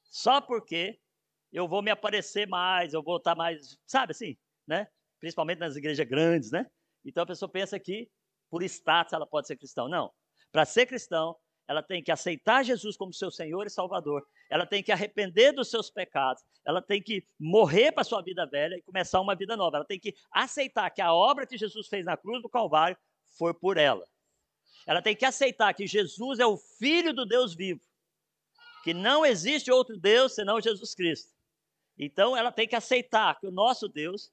só 0.03 0.41
porque 0.41 0.99
eu 1.53 1.67
vou 1.67 1.81
me 1.81 1.91
aparecer 1.91 2.45
mais, 2.47 2.93
eu 2.93 3.01
vou 3.01 3.17
estar 3.17 3.35
mais, 3.35 3.77
sabe 3.85 4.11
assim, 4.11 4.35
né? 4.67 4.87
Principalmente 5.19 5.59
nas 5.59 5.77
igrejas 5.77 6.05
grandes, 6.05 6.51
né? 6.51 6.65
Então 7.05 7.23
a 7.23 7.27
pessoa 7.27 7.49
pensa 7.49 7.79
que 7.79 8.09
por 8.49 8.63
status 8.63 9.13
ela 9.13 9.25
pode 9.25 9.47
ser 9.47 9.55
cristão. 9.55 9.87
Não. 9.87 10.11
Para 10.55 10.63
ser 10.63 10.85
cristão, 10.85 11.35
ela 11.67 11.83
tem 11.83 12.01
que 12.01 12.09
aceitar 12.09 12.63
Jesus 12.63 12.95
como 12.95 13.13
seu 13.13 13.29
Senhor 13.29 13.67
e 13.67 13.69
Salvador. 13.69 14.25
Ela 14.49 14.65
tem 14.65 14.81
que 14.81 14.89
arrepender 14.89 15.51
dos 15.51 15.69
seus 15.69 15.89
pecados. 15.89 16.41
Ela 16.65 16.81
tem 16.81 17.03
que 17.03 17.27
morrer 17.37 17.91
para 17.91 18.05
sua 18.05 18.21
vida 18.21 18.45
velha 18.45 18.77
e 18.77 18.81
começar 18.81 19.19
uma 19.19 19.35
vida 19.35 19.57
nova. 19.57 19.75
Ela 19.75 19.85
tem 19.85 19.99
que 19.99 20.15
aceitar 20.31 20.89
que 20.91 21.01
a 21.01 21.13
obra 21.13 21.45
que 21.45 21.57
Jesus 21.57 21.89
fez 21.89 22.05
na 22.05 22.15
cruz 22.15 22.41
do 22.41 22.47
Calvário 22.47 22.95
foi 23.37 23.53
por 23.53 23.75
ela. 23.75 24.07
Ela 24.87 25.01
tem 25.01 25.13
que 25.13 25.25
aceitar 25.25 25.73
que 25.73 25.85
Jesus 25.85 26.39
é 26.39 26.45
o 26.45 26.55
Filho 26.55 27.13
do 27.13 27.25
Deus 27.25 27.53
vivo. 27.53 27.81
Que 28.81 28.93
não 28.93 29.25
existe 29.25 29.69
outro 29.69 29.99
Deus 29.99 30.35
senão 30.35 30.61
Jesus 30.61 30.95
Cristo. 30.95 31.33
Então 31.97 32.37
ela 32.37 32.49
tem 32.49 32.65
que 32.65 32.77
aceitar 32.77 33.37
que 33.37 33.45
o 33.45 33.51
nosso 33.51 33.89
Deus, 33.89 34.31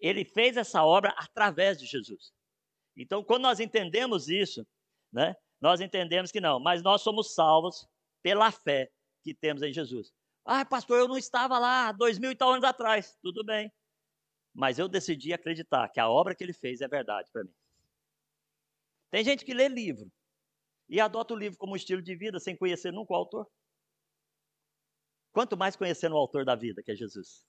ele 0.00 0.24
fez 0.24 0.56
essa 0.56 0.84
obra 0.84 1.14
através 1.16 1.78
de 1.78 1.86
Jesus. 1.86 2.32
Então, 2.96 3.22
quando 3.22 3.42
nós 3.42 3.60
entendemos 3.60 4.28
isso, 4.28 4.66
né, 5.12 5.36
nós 5.60 5.80
entendemos 5.80 6.30
que 6.30 6.40
não, 6.40 6.58
mas 6.58 6.82
nós 6.82 7.02
somos 7.02 7.34
salvos 7.34 7.86
pela 8.22 8.50
fé 8.50 8.90
que 9.22 9.34
temos 9.34 9.62
em 9.62 9.72
Jesus. 9.72 10.12
Ah, 10.44 10.64
pastor, 10.64 10.98
eu 10.98 11.08
não 11.08 11.18
estava 11.18 11.58
lá 11.58 11.92
dois 11.92 12.18
mil 12.18 12.30
e 12.30 12.34
tal 12.34 12.52
anos 12.52 12.64
atrás. 12.64 13.16
Tudo 13.22 13.44
bem. 13.44 13.70
Mas 14.54 14.78
eu 14.78 14.88
decidi 14.88 15.32
acreditar 15.32 15.88
que 15.88 16.00
a 16.00 16.08
obra 16.08 16.34
que 16.34 16.42
ele 16.42 16.52
fez 16.52 16.80
é 16.80 16.88
verdade 16.88 17.30
para 17.30 17.44
mim. 17.44 17.54
Tem 19.10 19.24
gente 19.24 19.44
que 19.44 19.54
lê 19.54 19.68
livro 19.68 20.10
e 20.88 21.00
adota 21.00 21.34
o 21.34 21.36
livro 21.36 21.58
como 21.58 21.76
estilo 21.76 22.02
de 22.02 22.16
vida 22.16 22.40
sem 22.40 22.56
conhecer 22.56 22.92
nunca 22.92 23.12
o 23.12 23.16
autor. 23.16 23.46
Quanto 25.32 25.56
mais 25.56 25.76
conhecendo 25.76 26.14
o 26.14 26.18
autor 26.18 26.44
da 26.44 26.56
vida, 26.56 26.82
que 26.82 26.90
é 26.90 26.96
Jesus. 26.96 27.44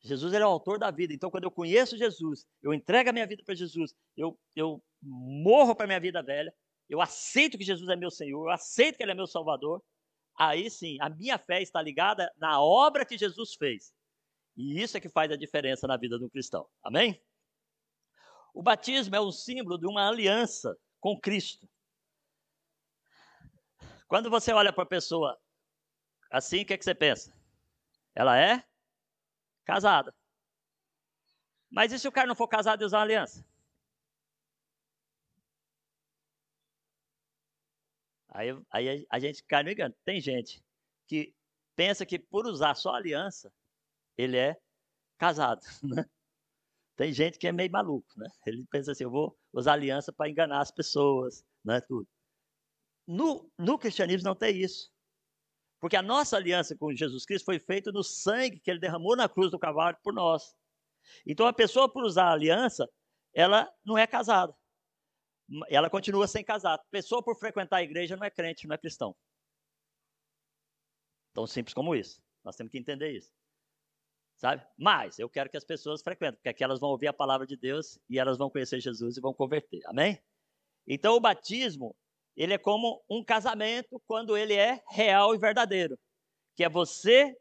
Jesus 0.00 0.32
é 0.32 0.40
o 0.40 0.48
autor 0.48 0.78
da 0.78 0.90
vida. 0.90 1.12
Então, 1.12 1.30
quando 1.30 1.44
eu 1.44 1.50
conheço 1.50 1.98
Jesus, 1.98 2.46
eu 2.62 2.72
entrego 2.72 3.10
a 3.10 3.12
minha 3.12 3.26
vida 3.26 3.42
para 3.44 3.54
Jesus, 3.54 3.92
eu, 4.16 4.38
eu 4.54 4.82
morro 5.02 5.74
para 5.74 5.84
a 5.84 5.86
minha 5.86 6.00
vida 6.00 6.22
velha, 6.22 6.54
eu 6.88 7.00
aceito 7.00 7.58
que 7.58 7.64
Jesus 7.64 7.88
é 7.88 7.96
meu 7.96 8.10
Senhor, 8.10 8.46
eu 8.46 8.50
aceito 8.50 8.96
que 8.96 9.02
Ele 9.02 9.12
é 9.12 9.14
meu 9.14 9.26
Salvador, 9.26 9.82
aí 10.36 10.70
sim, 10.70 10.96
a 11.00 11.08
minha 11.08 11.38
fé 11.38 11.60
está 11.60 11.82
ligada 11.82 12.32
na 12.36 12.60
obra 12.60 13.04
que 13.04 13.18
Jesus 13.18 13.54
fez. 13.54 13.92
E 14.56 14.82
isso 14.82 14.96
é 14.96 15.00
que 15.00 15.08
faz 15.08 15.30
a 15.30 15.36
diferença 15.36 15.86
na 15.86 15.96
vida 15.96 16.18
do 16.18 16.28
cristão. 16.30 16.68
Amém? 16.82 17.22
O 18.52 18.62
batismo 18.62 19.14
é 19.14 19.20
um 19.20 19.30
símbolo 19.30 19.78
de 19.78 19.86
uma 19.86 20.08
aliança 20.08 20.76
com 20.98 21.18
Cristo. 21.18 21.68
Quando 24.08 24.30
você 24.30 24.52
olha 24.52 24.72
para 24.72 24.82
a 24.82 24.86
pessoa 24.86 25.38
assim, 26.30 26.62
o 26.62 26.66
que, 26.66 26.72
é 26.72 26.78
que 26.78 26.84
você 26.84 26.94
pensa? 26.94 27.32
Ela 28.14 28.38
é 28.38 28.64
casada. 29.64 30.14
Mas 31.70 31.92
e 31.92 31.98
se 31.98 32.08
o 32.08 32.12
cara 32.12 32.26
não 32.26 32.34
for 32.34 32.48
casado 32.48 32.82
e 32.82 32.84
usar 32.84 32.98
uma 32.98 33.04
aliança? 33.04 33.46
Aí, 38.38 38.56
aí 38.70 39.06
a 39.10 39.18
gente 39.18 39.42
cai 39.42 39.64
no 39.64 39.70
engano. 39.70 39.92
Tem 40.04 40.20
gente 40.20 40.62
que 41.08 41.34
pensa 41.74 42.06
que 42.06 42.20
por 42.20 42.46
usar 42.46 42.76
só 42.76 42.94
aliança, 42.94 43.52
ele 44.16 44.36
é 44.36 44.56
casado, 45.18 45.60
né? 45.82 46.04
Tem 46.96 47.12
gente 47.12 47.38
que 47.38 47.48
é 47.48 47.52
meio 47.52 47.70
maluco, 47.70 48.08
né? 48.16 48.28
Ele 48.46 48.64
pensa 48.70 48.92
assim, 48.92 49.04
eu 49.04 49.10
vou 49.10 49.36
usar 49.52 49.72
aliança 49.72 50.12
para 50.12 50.28
enganar 50.28 50.60
as 50.60 50.70
pessoas, 50.70 51.44
né? 51.64 51.80
Tudo. 51.80 52.08
No, 53.06 53.50
no 53.58 53.78
cristianismo 53.78 54.28
não 54.28 54.36
tem 54.36 54.56
isso. 54.60 54.90
Porque 55.80 55.96
a 55.96 56.02
nossa 56.02 56.36
aliança 56.36 56.76
com 56.76 56.94
Jesus 56.94 57.24
Cristo 57.24 57.44
foi 57.44 57.58
feita 57.58 57.90
no 57.90 58.04
sangue 58.04 58.60
que 58.60 58.70
ele 58.70 58.80
derramou 58.80 59.16
na 59.16 59.28
cruz 59.28 59.50
do 59.50 59.58
cavalo 59.58 59.96
por 60.02 60.12
nós. 60.12 60.54
Então 61.26 61.46
a 61.46 61.52
pessoa, 61.52 61.90
por 61.90 62.04
usar 62.04 62.26
a 62.26 62.32
aliança, 62.32 62.88
ela 63.32 63.68
não 63.84 63.96
é 63.96 64.06
casada. 64.06 64.54
Ela 65.68 65.88
continua 65.88 66.26
sem 66.26 66.44
casar. 66.44 66.78
Pessoa, 66.90 67.22
por 67.22 67.36
frequentar 67.38 67.78
a 67.78 67.82
igreja, 67.82 68.16
não 68.16 68.24
é 68.24 68.30
crente, 68.30 68.66
não 68.66 68.74
é 68.74 68.78
cristão. 68.78 69.16
Tão 71.32 71.46
simples 71.46 71.74
como 71.74 71.94
isso. 71.94 72.22
Nós 72.44 72.56
temos 72.56 72.70
que 72.70 72.78
entender 72.78 73.12
isso. 73.12 73.32
Sabe? 74.36 74.64
Mas 74.76 75.18
eu 75.18 75.28
quero 75.28 75.50
que 75.50 75.56
as 75.56 75.64
pessoas 75.64 76.02
frequentem, 76.02 76.36
porque 76.36 76.48
aqui 76.48 76.62
elas 76.62 76.78
vão 76.78 76.90
ouvir 76.90 77.08
a 77.08 77.12
palavra 77.12 77.46
de 77.46 77.56
Deus 77.56 77.98
e 78.08 78.18
elas 78.18 78.38
vão 78.38 78.48
conhecer 78.48 78.80
Jesus 78.80 79.16
e 79.16 79.20
vão 79.20 79.34
converter. 79.34 79.80
Amém? 79.86 80.22
Então 80.86 81.14
o 81.14 81.20
batismo 81.20 81.96
ele 82.36 82.54
é 82.54 82.58
como 82.58 83.04
um 83.10 83.24
casamento 83.24 84.00
quando 84.06 84.36
ele 84.36 84.54
é 84.54 84.80
real 84.86 85.34
e 85.34 85.38
verdadeiro, 85.38 85.98
que 86.54 86.62
é 86.62 86.68
você 86.68 87.36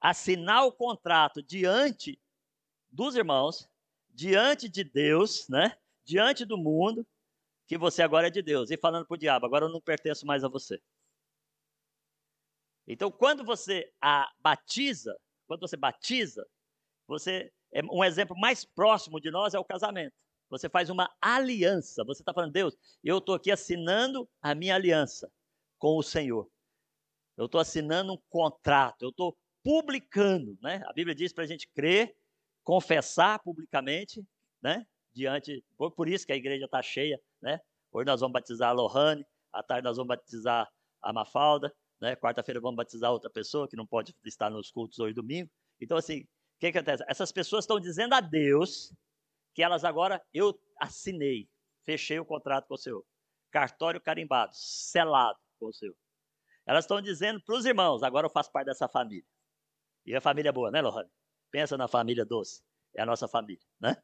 assinar 0.00 0.64
o 0.64 0.72
contrato 0.72 1.42
diante 1.42 2.20
dos 2.88 3.16
irmãos, 3.16 3.68
diante 4.10 4.68
de 4.68 4.84
Deus, 4.84 5.48
né? 5.48 5.76
Diante 6.06 6.44
do 6.44 6.56
mundo, 6.56 7.06
que 7.66 7.76
você 7.76 8.02
agora 8.02 8.28
é 8.28 8.30
de 8.30 8.40
Deus. 8.40 8.70
E 8.70 8.78
falando 8.78 9.06
para 9.06 9.14
o 9.14 9.18
diabo, 9.18 9.44
agora 9.44 9.66
eu 9.66 9.72
não 9.72 9.80
pertenço 9.80 10.24
mais 10.24 10.44
a 10.44 10.48
você. 10.48 10.80
Então, 12.86 13.10
quando 13.10 13.44
você 13.44 13.92
a 14.00 14.30
batiza, 14.38 15.18
quando 15.46 15.60
você 15.60 15.76
batiza, 15.76 16.46
você 17.06 17.52
é 17.72 17.82
um 17.90 18.04
exemplo 18.04 18.36
mais 18.38 18.64
próximo 18.64 19.20
de 19.20 19.30
nós 19.30 19.54
é 19.54 19.58
o 19.58 19.64
casamento. 19.64 20.14
Você 20.48 20.68
faz 20.68 20.88
uma 20.88 21.12
aliança. 21.20 22.04
Você 22.04 22.22
está 22.22 22.32
falando, 22.32 22.52
Deus, 22.52 22.76
eu 23.02 23.18
estou 23.18 23.34
aqui 23.34 23.50
assinando 23.50 24.28
a 24.40 24.54
minha 24.54 24.76
aliança 24.76 25.30
com 25.78 25.96
o 25.96 26.02
Senhor. 26.02 26.48
Eu 27.36 27.46
estou 27.46 27.60
assinando 27.60 28.12
um 28.12 28.22
contrato. 28.28 29.02
Eu 29.02 29.10
estou 29.10 29.36
publicando, 29.64 30.56
né? 30.62 30.82
A 30.86 30.92
Bíblia 30.92 31.14
diz 31.14 31.32
para 31.32 31.42
a 31.42 31.46
gente 31.46 31.68
crer, 31.74 32.16
confessar 32.62 33.40
publicamente, 33.40 34.24
né? 34.62 34.86
Diante, 35.16 35.64
por, 35.78 36.08
isso 36.10 36.26
que 36.26 36.32
a 36.32 36.36
igreja 36.36 36.66
está 36.66 36.82
cheia, 36.82 37.18
né? 37.40 37.58
Hoje 37.90 38.04
nós 38.04 38.20
vamos 38.20 38.34
batizar 38.34 38.68
a 38.68 38.72
Lohane, 38.72 39.24
à 39.50 39.62
tarde 39.62 39.82
nós 39.82 39.96
vamos 39.96 40.08
batizar 40.08 40.70
a 41.00 41.10
Mafalda, 41.10 41.74
né? 41.98 42.14
Quarta-feira 42.14 42.60
vamos 42.60 42.76
batizar 42.76 43.10
outra 43.10 43.30
pessoa 43.30 43.66
que 43.66 43.76
não 43.76 43.86
pode 43.86 44.14
estar 44.26 44.50
nos 44.50 44.70
cultos 44.70 44.98
hoje 44.98 45.14
domingo. 45.14 45.50
Então 45.80 45.96
assim, 45.96 46.20
o 46.20 46.26
que, 46.60 46.70
que 46.70 46.76
acontece? 46.76 47.02
Essas 47.08 47.32
pessoas 47.32 47.64
estão 47.64 47.80
dizendo 47.80 48.12
a 48.12 48.20
Deus 48.20 48.92
que 49.54 49.62
elas 49.62 49.84
agora, 49.84 50.22
eu 50.34 50.54
assinei, 50.78 51.48
fechei 51.82 52.18
o 52.18 52.26
contrato 52.26 52.68
com 52.68 52.74
o 52.74 52.78
Senhor. 52.78 53.02
Cartório 53.50 53.98
carimbado, 54.02 54.52
selado 54.54 55.38
com 55.58 55.68
o 55.68 55.72
Senhor. 55.72 55.96
Elas 56.66 56.84
estão 56.84 57.00
dizendo 57.00 57.42
para 57.42 57.56
os 57.56 57.64
irmãos, 57.64 58.02
agora 58.02 58.26
eu 58.26 58.30
faço 58.30 58.52
parte 58.52 58.66
dessa 58.66 58.86
família. 58.86 59.24
E 60.04 60.14
a 60.14 60.20
família 60.20 60.50
é 60.50 60.52
boa, 60.52 60.70
né, 60.70 60.82
Lohane? 60.82 61.08
Pensa 61.50 61.74
na 61.78 61.88
família 61.88 62.22
doce. 62.22 62.62
É 62.94 63.00
a 63.00 63.06
nossa 63.06 63.26
família, 63.26 63.64
né? 63.80 63.96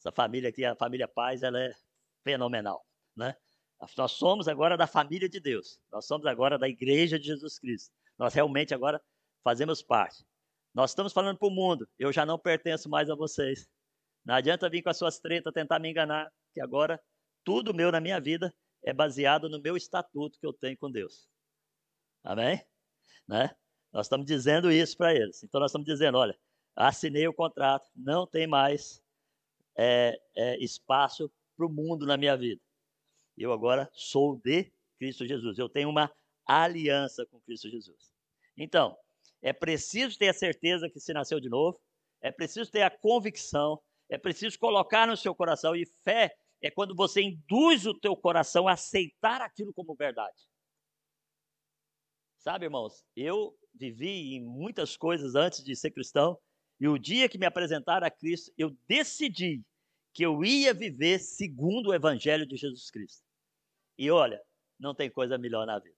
Essa 0.00 0.10
família 0.10 0.48
aqui, 0.48 0.64
a 0.64 0.74
família 0.74 1.06
Paz, 1.06 1.42
ela 1.42 1.60
é 1.60 1.74
fenomenal, 2.24 2.84
né? 3.14 3.36
Nós 3.96 4.12
somos 4.12 4.48
agora 4.48 4.76
da 4.76 4.86
família 4.86 5.28
de 5.28 5.40
Deus. 5.40 5.78
Nós 5.90 6.06
somos 6.06 6.26
agora 6.26 6.58
da 6.58 6.68
igreja 6.68 7.18
de 7.18 7.26
Jesus 7.26 7.58
Cristo. 7.58 7.94
Nós 8.18 8.34
realmente 8.34 8.74
agora 8.74 9.00
fazemos 9.42 9.82
parte. 9.82 10.24
Nós 10.74 10.90
estamos 10.90 11.12
falando 11.12 11.38
para 11.38 11.48
o 11.48 11.50
mundo. 11.50 11.88
Eu 11.98 12.12
já 12.12 12.26
não 12.26 12.38
pertenço 12.38 12.88
mais 12.88 13.08
a 13.08 13.14
vocês. 13.14 13.68
Não 14.24 14.34
adianta 14.34 14.68
vir 14.68 14.82
com 14.82 14.90
as 14.90 14.98
suas 14.98 15.18
tretas 15.18 15.52
tentar 15.52 15.78
me 15.78 15.90
enganar, 15.90 16.30
que 16.52 16.60
agora 16.60 17.00
tudo 17.42 17.74
meu 17.74 17.90
na 17.90 18.00
minha 18.00 18.20
vida 18.20 18.54
é 18.84 18.92
baseado 18.92 19.48
no 19.48 19.60
meu 19.60 19.76
estatuto 19.76 20.38
que 20.38 20.46
eu 20.46 20.52
tenho 20.52 20.76
com 20.76 20.90
Deus. 20.90 21.28
Amém? 22.22 22.62
Né? 23.26 23.54
Nós 23.92 24.06
estamos 24.06 24.26
dizendo 24.26 24.70
isso 24.70 24.96
para 24.96 25.14
eles. 25.14 25.42
Então 25.42 25.60
nós 25.60 25.70
estamos 25.70 25.86
dizendo, 25.86 26.18
olha, 26.18 26.38
assinei 26.76 27.26
o 27.26 27.34
contrato, 27.34 27.88
não 27.94 28.26
tem 28.26 28.46
mais 28.46 28.99
é, 29.80 30.20
é, 30.36 30.62
espaço 30.62 31.30
para 31.56 31.66
o 31.66 31.70
mundo 31.70 32.04
na 32.04 32.16
minha 32.16 32.36
vida. 32.36 32.60
Eu 33.36 33.52
agora 33.52 33.88
sou 33.92 34.36
de 34.36 34.70
Cristo 34.98 35.26
Jesus. 35.26 35.58
Eu 35.58 35.68
tenho 35.68 35.88
uma 35.88 36.12
aliança 36.46 37.24
com 37.26 37.40
Cristo 37.40 37.70
Jesus. 37.70 38.12
Então, 38.56 38.96
é 39.40 39.52
preciso 39.52 40.18
ter 40.18 40.28
a 40.28 40.34
certeza 40.34 40.90
que 40.90 41.00
se 41.00 41.12
nasceu 41.12 41.40
de 41.40 41.48
novo, 41.48 41.80
é 42.20 42.30
preciso 42.30 42.70
ter 42.70 42.82
a 42.82 42.90
convicção 42.90 43.80
é 44.10 44.18
preciso 44.18 44.58
colocar 44.58 45.06
no 45.06 45.16
seu 45.16 45.34
coração. 45.34 45.74
E 45.74 45.86
fé 45.86 46.36
é 46.60 46.70
quando 46.70 46.94
você 46.94 47.22
induz 47.22 47.86
o 47.86 47.94
teu 47.94 48.16
coração 48.16 48.66
a 48.66 48.72
aceitar 48.72 49.40
aquilo 49.40 49.72
como 49.72 49.94
verdade. 49.94 50.36
Sabe, 52.38 52.66
irmãos, 52.66 53.04
eu 53.14 53.56
vivi 53.72 54.34
em 54.34 54.42
muitas 54.42 54.96
coisas 54.96 55.34
antes 55.36 55.62
de 55.62 55.76
ser 55.76 55.92
cristão, 55.92 56.36
e 56.80 56.88
o 56.88 56.98
dia 56.98 57.28
que 57.28 57.38
me 57.38 57.46
apresentaram 57.46 58.06
a 58.06 58.10
Cristo, 58.10 58.50
eu 58.56 58.76
decidi 58.88 59.62
que 60.20 60.26
eu 60.26 60.44
ia 60.44 60.74
viver 60.74 61.18
segundo 61.18 61.86
o 61.88 61.94
Evangelho 61.94 62.46
de 62.46 62.54
Jesus 62.54 62.90
Cristo. 62.90 63.24
E 63.96 64.10
olha, 64.10 64.38
não 64.78 64.94
tem 64.94 65.10
coisa 65.10 65.38
melhor 65.38 65.66
na 65.66 65.78
vida. 65.78 65.96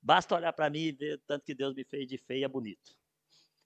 Basta 0.00 0.34
olhar 0.34 0.54
para 0.54 0.70
mim 0.70 0.84
e 0.84 0.92
ver 0.92 1.20
tanto 1.26 1.44
que 1.44 1.54
Deus 1.54 1.74
me 1.74 1.84
fez 1.84 2.08
de 2.08 2.16
feia 2.16 2.48
bonito 2.48 2.96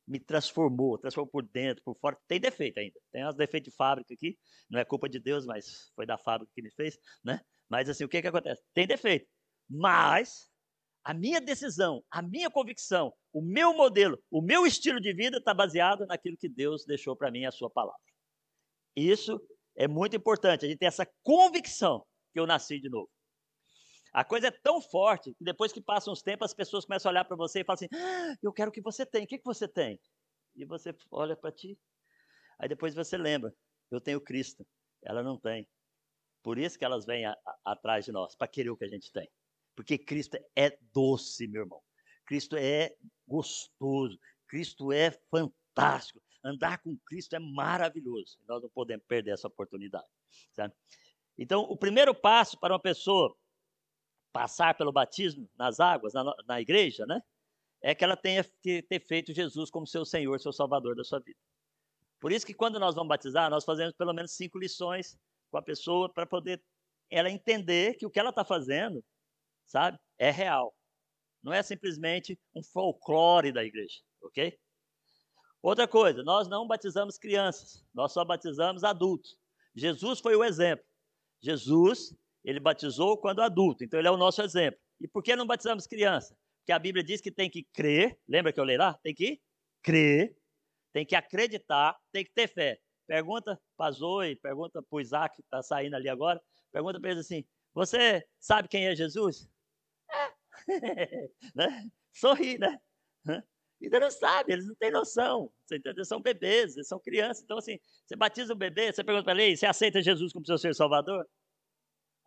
me 0.08 0.18
transformou, 0.18 0.96
transformou 0.96 1.30
por 1.30 1.46
dentro, 1.46 1.84
por 1.84 1.94
fora. 1.94 2.18
Tem 2.26 2.40
defeito 2.40 2.80
ainda. 2.80 2.98
Tem 3.12 3.28
uns 3.28 3.36
defeitos 3.36 3.70
de 3.70 3.76
fábrica 3.76 4.14
aqui. 4.14 4.38
Não 4.68 4.80
é 4.80 4.84
culpa 4.84 5.06
de 5.06 5.20
Deus, 5.20 5.44
mas 5.44 5.92
foi 5.94 6.06
da 6.06 6.16
fábrica 6.16 6.50
que 6.54 6.62
me 6.62 6.70
fez, 6.70 6.98
né? 7.22 7.42
Mas 7.68 7.90
assim, 7.90 8.04
o 8.04 8.08
que 8.08 8.22
que 8.22 8.26
acontece? 8.26 8.62
Tem 8.72 8.86
defeito. 8.86 9.28
Mas 9.68 10.50
a 11.04 11.12
minha 11.12 11.42
decisão, 11.42 12.02
a 12.10 12.22
minha 12.22 12.50
convicção, 12.50 13.12
o 13.34 13.42
meu 13.42 13.74
modelo, 13.74 14.18
o 14.30 14.40
meu 14.40 14.66
estilo 14.66 14.98
de 14.98 15.12
vida 15.12 15.36
está 15.36 15.52
baseado 15.52 16.06
naquilo 16.06 16.38
que 16.38 16.48
Deus 16.48 16.86
deixou 16.86 17.14
para 17.14 17.30
mim, 17.30 17.44
a 17.44 17.52
sua 17.52 17.68
palavra. 17.68 18.00
Isso 18.98 19.40
é 19.76 19.86
muito 19.86 20.16
importante, 20.16 20.64
a 20.64 20.68
gente 20.68 20.78
tem 20.78 20.88
essa 20.88 21.08
convicção 21.22 22.04
que 22.32 22.40
eu 22.40 22.46
nasci 22.46 22.80
de 22.80 22.88
novo. 22.88 23.08
A 24.12 24.24
coisa 24.24 24.48
é 24.48 24.50
tão 24.50 24.80
forte 24.80 25.32
que 25.34 25.44
depois 25.44 25.72
que 25.72 25.80
passa 25.80 26.10
uns 26.10 26.20
tempos, 26.20 26.46
as 26.46 26.54
pessoas 26.54 26.84
começam 26.84 27.08
a 27.08 27.12
olhar 27.12 27.24
para 27.24 27.36
você 27.36 27.60
e 27.60 27.64
falam 27.64 27.76
assim: 27.76 27.88
ah, 27.94 28.34
Eu 28.42 28.52
quero 28.52 28.70
o 28.70 28.72
que 28.72 28.80
você 28.80 29.06
tem. 29.06 29.22
O 29.22 29.26
que, 29.28 29.38
que 29.38 29.44
você 29.44 29.68
tem? 29.68 30.00
E 30.56 30.64
você 30.64 30.92
olha 31.12 31.36
para 31.36 31.52
ti. 31.52 31.78
Aí 32.58 32.68
depois 32.68 32.92
você 32.92 33.16
lembra: 33.16 33.54
Eu 33.88 34.00
tenho 34.00 34.20
Cristo. 34.20 34.66
Ela 35.04 35.22
não 35.22 35.38
tem. 35.38 35.68
Por 36.42 36.58
isso 36.58 36.76
que 36.76 36.84
elas 36.84 37.06
vêm 37.06 37.26
a, 37.26 37.32
a, 37.46 37.72
atrás 37.72 38.04
de 38.04 38.10
nós, 38.10 38.34
para 38.34 38.48
querer 38.48 38.70
o 38.70 38.76
que 38.76 38.84
a 38.84 38.88
gente 38.88 39.12
tem. 39.12 39.30
Porque 39.76 39.96
Cristo 39.96 40.36
é 40.56 40.76
doce, 40.92 41.46
meu 41.46 41.62
irmão. 41.62 41.80
Cristo 42.26 42.56
é 42.56 42.92
gostoso. 43.28 44.18
Cristo 44.48 44.90
é 44.90 45.12
fantástico. 45.30 46.20
Andar 46.44 46.78
com 46.82 46.96
Cristo 47.06 47.34
é 47.34 47.38
maravilhoso. 47.38 48.38
Nós 48.46 48.62
não 48.62 48.70
podemos 48.70 49.04
perder 49.06 49.32
essa 49.32 49.48
oportunidade. 49.48 50.06
Sabe? 50.54 50.74
Então, 51.36 51.62
o 51.62 51.76
primeiro 51.76 52.14
passo 52.14 52.58
para 52.58 52.72
uma 52.72 52.80
pessoa 52.80 53.34
passar 54.32 54.76
pelo 54.76 54.92
batismo 54.92 55.48
nas 55.56 55.80
águas, 55.80 56.12
na, 56.12 56.24
na 56.46 56.60
igreja, 56.60 57.06
né? 57.06 57.20
É 57.82 57.94
que 57.94 58.04
ela 58.04 58.16
tenha 58.16 58.44
que 58.62 58.82
ter 58.82 59.00
feito 59.00 59.32
Jesus 59.32 59.70
como 59.70 59.86
seu 59.86 60.04
Senhor, 60.04 60.38
seu 60.40 60.52
Salvador 60.52 60.96
da 60.96 61.04
sua 61.04 61.20
vida. 61.20 61.38
Por 62.20 62.32
isso 62.32 62.44
que 62.44 62.54
quando 62.54 62.80
nós 62.80 62.94
vamos 62.94 63.08
batizar, 63.08 63.48
nós 63.48 63.64
fazemos 63.64 63.94
pelo 63.94 64.12
menos 64.12 64.32
cinco 64.32 64.58
lições 64.58 65.16
com 65.50 65.58
a 65.58 65.62
pessoa 65.62 66.12
para 66.12 66.26
poder 66.26 66.62
ela 67.10 67.30
entender 67.30 67.94
que 67.94 68.04
o 68.04 68.10
que 68.10 68.18
ela 68.18 68.30
está 68.30 68.44
fazendo, 68.44 69.02
sabe, 69.64 69.98
é 70.18 70.30
real. 70.30 70.74
Não 71.42 71.52
é 71.52 71.62
simplesmente 71.62 72.38
um 72.54 72.62
folclore 72.62 73.52
da 73.52 73.64
igreja, 73.64 74.00
ok? 74.22 74.58
Outra 75.62 75.88
coisa, 75.88 76.22
nós 76.22 76.48
não 76.48 76.66
batizamos 76.66 77.18
crianças, 77.18 77.84
nós 77.92 78.12
só 78.12 78.24
batizamos 78.24 78.84
adultos. 78.84 79.36
Jesus 79.74 80.20
foi 80.20 80.36
o 80.36 80.44
exemplo. 80.44 80.84
Jesus 81.40 82.16
ele 82.44 82.60
batizou 82.60 83.18
quando 83.18 83.42
adulto, 83.42 83.84
então 83.84 83.98
ele 83.98 84.08
é 84.08 84.10
o 84.10 84.16
nosso 84.16 84.40
exemplo. 84.42 84.80
E 85.00 85.08
por 85.08 85.22
que 85.22 85.36
não 85.36 85.46
batizamos 85.46 85.86
criança? 85.86 86.36
Porque 86.60 86.72
a 86.72 86.78
Bíblia 86.78 87.04
diz 87.04 87.20
que 87.20 87.30
tem 87.30 87.50
que 87.50 87.64
crer, 87.72 88.18
lembra 88.28 88.52
que 88.52 88.60
eu 88.60 88.64
leio 88.64 88.78
lá? 88.78 88.94
Tem 89.02 89.14
que 89.14 89.40
crer, 89.82 90.36
tem 90.92 91.04
que 91.04 91.16
acreditar, 91.16 91.98
tem 92.12 92.24
que 92.24 92.32
ter 92.32 92.48
fé. 92.48 92.80
Pergunta 93.06 93.60
para 93.76 93.90
Zoe, 93.90 94.36
pergunta 94.36 94.82
para 94.82 94.96
o 94.96 95.00
Isaac, 95.00 95.36
que 95.36 95.42
está 95.42 95.62
saindo 95.62 95.96
ali 95.96 96.08
agora, 96.08 96.40
pergunta 96.70 97.00
para 97.00 97.10
eles 97.10 97.24
assim, 97.24 97.44
você 97.74 98.26
sabe 98.38 98.68
quem 98.68 98.86
é 98.86 98.94
Jesus? 98.94 99.48
É. 100.10 100.32
né? 101.54 101.90
Sorri, 102.12 102.58
né? 102.58 102.78
Ainda 103.82 104.00
não 104.00 104.10
sabe, 104.10 104.52
eles 104.52 104.66
não 104.66 104.74
têm 104.74 104.90
noção. 104.90 105.50
Você 105.64 105.76
entendeu? 105.76 106.04
São 106.04 106.20
bebês, 106.20 106.76
eles 106.76 106.88
são 106.88 106.98
crianças. 106.98 107.44
Então, 107.44 107.58
assim, 107.58 107.78
você 108.04 108.16
batiza 108.16 108.52
o 108.52 108.56
bebê, 108.56 108.92
você 108.92 109.04
pergunta 109.04 109.24
para 109.24 109.42
ele, 109.42 109.56
você 109.56 109.66
aceita 109.66 110.02
Jesus 110.02 110.32
como 110.32 110.46
seu 110.46 110.58
Senhor 110.58 110.74
Salvador? 110.74 111.26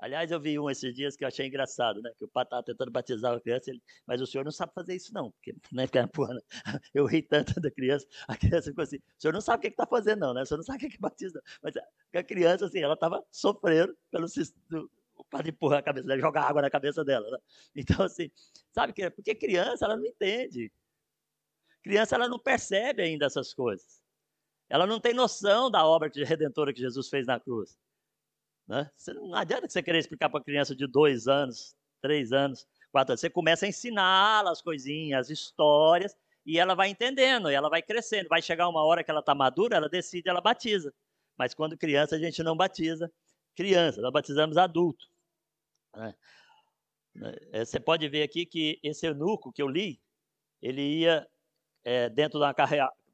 Aliás, 0.01 0.31
eu 0.31 0.39
vi 0.41 0.57
um 0.57 0.67
esses 0.67 0.95
dias 0.95 1.15
que 1.15 1.23
eu 1.23 1.27
achei 1.27 1.45
engraçado, 1.45 2.01
né? 2.01 2.11
Que 2.17 2.25
o 2.25 2.27
pai 2.27 2.43
estava 2.43 2.63
tentando 2.63 2.89
batizar 2.89 3.35
a 3.35 3.39
criança, 3.39 3.69
ele, 3.69 3.79
mas 4.07 4.19
o 4.19 4.25
senhor 4.25 4.43
não 4.43 4.51
sabe 4.51 4.73
fazer 4.73 4.95
isso, 4.95 5.13
não. 5.13 5.29
Porque, 5.31 5.55
né, 5.71 5.85
porra, 6.11 6.35
eu 6.91 7.05
ri 7.05 7.21
tanto 7.21 7.61
da 7.61 7.69
criança, 7.69 8.07
a 8.27 8.35
criança 8.35 8.71
ficou 8.71 8.81
assim, 8.81 8.97
o 8.97 9.21
senhor 9.21 9.31
não 9.31 9.41
sabe 9.41 9.59
o 9.59 9.61
que 9.61 9.67
está 9.67 9.85
fazendo, 9.85 10.21
não, 10.21 10.33
né? 10.33 10.41
O 10.41 10.45
senhor 10.45 10.57
não 10.57 10.63
sabe 10.63 10.83
o 10.83 10.89
que, 10.89 10.95
é 10.95 10.99
batiza. 10.99 11.39
Mas 11.61 11.75
a 12.15 12.23
criança, 12.23 12.65
assim, 12.65 12.79
ela 12.79 12.95
estava 12.95 13.23
sofrendo 13.31 13.95
pelo 14.09 14.25
o 15.15 15.25
padre 15.25 15.51
empurrar 15.51 15.79
a 15.79 15.83
cabeça 15.83 16.07
dela, 16.07 16.19
jogar 16.19 16.43
água 16.49 16.61
na 16.63 16.69
cabeça 16.69 17.05
dela. 17.05 17.29
Né? 17.29 17.37
Então, 17.75 18.03
assim, 18.03 18.31
sabe 18.71 18.93
que 18.93 19.07
porque 19.11 19.35
criança, 19.35 19.85
ela 19.85 19.95
não 19.95 20.05
entende. 20.05 20.71
Criança, 21.83 22.15
ela 22.15 22.27
não 22.27 22.39
percebe 22.39 23.01
ainda 23.01 23.25
essas 23.25 23.53
coisas. 23.53 24.01
Ela 24.69 24.87
não 24.87 24.99
tem 24.99 25.13
noção 25.13 25.69
da 25.69 25.85
obra 25.85 26.09
de 26.09 26.23
redentora 26.25 26.73
que 26.73 26.79
Jesus 26.79 27.09
fez 27.09 27.27
na 27.27 27.39
cruz. 27.39 27.77
Né? 28.67 28.89
Não 29.07 29.35
adianta 29.35 29.67
você 29.67 29.83
querer 29.83 29.99
explicar 29.99 30.29
para 30.29 30.39
uma 30.39 30.43
criança 30.43 30.75
de 30.75 30.87
dois 30.87 31.27
anos, 31.27 31.75
três 32.01 32.31
anos, 32.31 32.65
quatro 32.91 33.11
anos. 33.11 33.21
Você 33.21 33.29
começa 33.29 33.65
a 33.65 33.69
ensiná-la 33.69 34.51
as 34.51 34.61
coisinhas, 34.61 35.27
as 35.27 35.29
histórias, 35.29 36.15
e 36.45 36.57
ela 36.57 36.73
vai 36.73 36.89
entendendo, 36.89 37.49
ela 37.49 37.69
vai 37.69 37.81
crescendo. 37.81 38.29
Vai 38.29 38.41
chegar 38.41 38.69
uma 38.69 38.83
hora 38.83 39.03
que 39.03 39.11
ela 39.11 39.19
está 39.19 39.35
madura, 39.35 39.75
ela 39.75 39.89
decide, 39.89 40.29
ela 40.29 40.41
batiza. 40.41 40.93
Mas 41.37 41.53
quando 41.53 41.77
criança, 41.77 42.15
a 42.15 42.19
gente 42.19 42.41
não 42.43 42.55
batiza 42.55 43.11
criança, 43.55 44.01
nós 44.01 44.11
batizamos 44.11 44.57
adulto. 44.57 45.05
Né? 45.95 46.15
É, 47.51 47.65
você 47.65 47.79
pode 47.79 48.07
ver 48.07 48.23
aqui 48.23 48.45
que 48.45 48.79
esse 48.81 49.05
eunuco 49.05 49.51
que 49.51 49.61
eu 49.61 49.67
li, 49.67 50.01
ele 50.61 50.81
ia 50.81 51.27
é, 51.83 52.09
dentro 52.09 52.39
de 52.39 52.45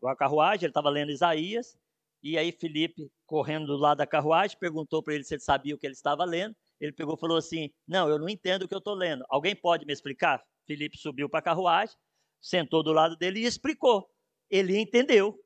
uma 0.02 0.16
carruagem, 0.16 0.66
ele 0.66 0.72
estava 0.72 0.90
lendo 0.90 1.12
Isaías, 1.12 1.78
e 2.22 2.38
aí 2.38 2.52
Felipe, 2.52 3.12
correndo 3.26 3.68
do 3.68 3.78
lado 3.78 4.00
da 4.00 4.08
carruagem, 4.08 4.58
perguntou 4.60 5.04
para 5.04 5.14
ele 5.14 5.24
se 5.24 5.36
ele 5.36 5.42
sabia 5.42 5.76
o 5.76 5.78
que 5.78 5.86
ele 5.86 5.94
estava 5.94 6.26
lendo. 6.26 6.56
Ele 6.80 6.92
pegou 6.92 7.16
e 7.16 7.20
falou 7.20 7.38
assim: 7.38 7.72
Não, 7.88 8.10
eu 8.10 8.20
não 8.20 8.28
entendo 8.28 8.64
o 8.64 8.68
que 8.68 8.74
eu 8.74 8.80
estou 8.80 8.94
lendo. 8.96 9.24
Alguém 9.30 9.56
pode 9.56 9.86
me 9.86 9.94
explicar? 9.94 10.44
Felipe 10.66 10.98
subiu 10.98 11.30
para 11.30 11.40
a 11.40 11.44
carruagem, 11.44 11.96
sentou 12.42 12.84
do 12.84 12.92
lado 12.92 13.16
dele 13.16 13.40
e 13.40 13.46
explicou. 13.46 14.10
Ele 14.50 14.78
entendeu. 14.78 15.40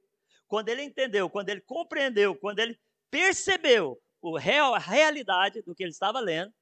Quando 0.47 0.69
ele 0.69 0.83
entendeu, 0.83 1.29
quando 1.29 1.49
ele 1.49 1.61
compreendeu, 1.61 2.35
quando 2.35 2.59
ele 2.59 2.77
percebeu 3.09 4.01
a 4.37 4.79
realidade 4.79 5.61
do 5.61 5.73
que 5.73 5.83
ele 5.83 5.91
estava 5.91 6.19
lendo, 6.19 6.53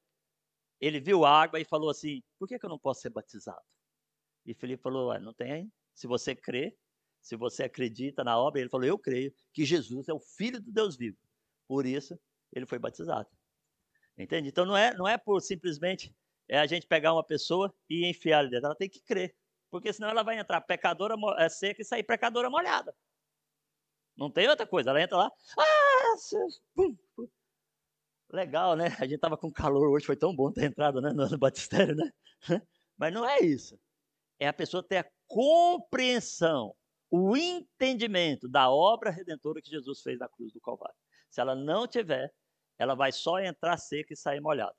ele 0.79 0.99
viu 0.99 1.25
água 1.25 1.59
e 1.59 1.65
falou 1.65 1.89
assim: 1.89 2.21
Por 2.37 2.47
que, 2.47 2.59
que 2.59 2.65
eu 2.65 2.69
não 2.69 2.79
posso 2.79 3.01
ser 3.01 3.09
batizado? 3.09 3.61
E 4.45 4.53
Felipe 4.53 4.81
falou: 4.81 5.17
Não 5.19 5.33
tem. 5.33 5.71
Se 5.99 6.07
você 6.07 6.33
crê, 6.33 6.73
se 7.21 7.35
você 7.35 7.63
acredita 7.63 8.23
na 8.23 8.39
obra, 8.39 8.61
ele 8.61 8.69
falou: 8.69 8.87
Eu 8.87 8.97
creio 8.97 9.33
que 9.53 9.65
Jesus 9.65 10.07
é 10.07 10.13
o 10.13 10.19
Filho 10.19 10.61
do 10.61 10.71
Deus 10.71 10.95
vivo. 10.95 11.17
Por 11.67 11.85
isso, 11.85 12.17
ele 12.53 12.65
foi 12.65 12.79
batizado. 12.79 13.27
Entende? 14.17 14.47
Então 14.47 14.65
não 14.65 14.77
é, 14.77 14.93
não 14.93 15.05
é 15.05 15.17
por 15.17 15.41
simplesmente 15.41 16.15
é 16.47 16.57
a 16.57 16.65
gente 16.65 16.87
pegar 16.87 17.11
uma 17.11 17.23
pessoa 17.23 17.73
e 17.89 18.09
enfiar 18.09 18.39
ali 18.39 18.49
dentro. 18.49 18.67
Ela 18.67 18.75
tem 18.75 18.89
que 18.89 19.01
crer. 19.01 19.35
Porque 19.69 19.91
senão 19.91 20.07
ela 20.07 20.23
vai 20.23 20.39
entrar 20.39 20.61
pecadora 20.61 21.15
é, 21.37 21.49
seca 21.49 21.81
e 21.81 21.85
sair 21.85 22.03
pecadora 22.03 22.49
molhada. 22.49 22.95
Não 24.15 24.31
tem 24.31 24.47
outra 24.47 24.65
coisa. 24.65 24.91
Ela 24.91 25.01
entra 25.01 25.17
lá. 25.17 25.31
Ah, 25.57 26.15
pum, 26.73 26.97
pum. 27.13 27.27
Legal, 28.31 28.77
né? 28.77 28.87
A 28.99 29.03
gente 29.03 29.15
estava 29.15 29.37
com 29.37 29.51
calor 29.51 29.89
hoje, 29.89 30.05
foi 30.05 30.15
tão 30.15 30.33
bom 30.33 30.49
ter 30.49 30.63
entrado 30.63 31.01
né, 31.01 31.11
no 31.11 31.37
batistério, 31.37 31.93
né? 31.93 32.09
Mas 32.97 33.13
não 33.13 33.27
é 33.27 33.39
isso. 33.41 33.77
É 34.39 34.47
a 34.47 34.53
pessoa 34.53 34.81
ter 34.81 34.97
a 34.97 35.11
compreensão, 35.29 36.75
o 37.09 37.37
entendimento 37.37 38.49
da 38.49 38.69
obra 38.69 39.11
redentora 39.11 39.61
que 39.61 39.69
Jesus 39.69 40.01
fez 40.01 40.19
na 40.19 40.27
cruz 40.27 40.51
do 40.51 40.59
Calvário. 40.59 40.95
Se 41.29 41.39
ela 41.39 41.55
não 41.55 41.87
tiver, 41.87 42.33
ela 42.77 42.95
vai 42.95 43.11
só 43.11 43.39
entrar 43.39 43.77
seca 43.77 44.13
e 44.13 44.17
sair 44.17 44.41
molhada. 44.41 44.75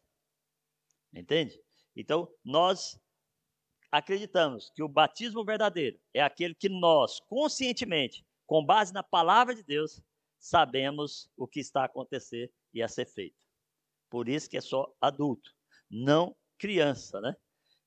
Entende? 1.14 1.58
Então, 1.96 2.28
nós 2.44 3.00
acreditamos 3.90 4.70
que 4.70 4.82
o 4.82 4.88
batismo 4.88 5.44
verdadeiro 5.44 5.98
é 6.12 6.20
aquele 6.20 6.54
que 6.54 6.68
nós, 6.68 7.20
conscientemente, 7.20 8.24
com 8.46 8.64
base 8.64 8.92
na 8.92 9.02
palavra 9.02 9.54
de 9.54 9.62
Deus, 9.62 10.02
sabemos 10.38 11.30
o 11.36 11.46
que 11.46 11.60
está 11.60 11.82
a 11.82 11.86
acontecer 11.86 12.52
e 12.74 12.82
a 12.82 12.88
ser 12.88 13.06
feito. 13.06 13.46
Por 14.08 14.28
isso 14.28 14.50
que 14.50 14.56
é 14.56 14.60
só 14.60 14.92
adulto, 15.00 15.54
não 15.88 16.36
criança, 16.58 17.20
né? 17.20 17.36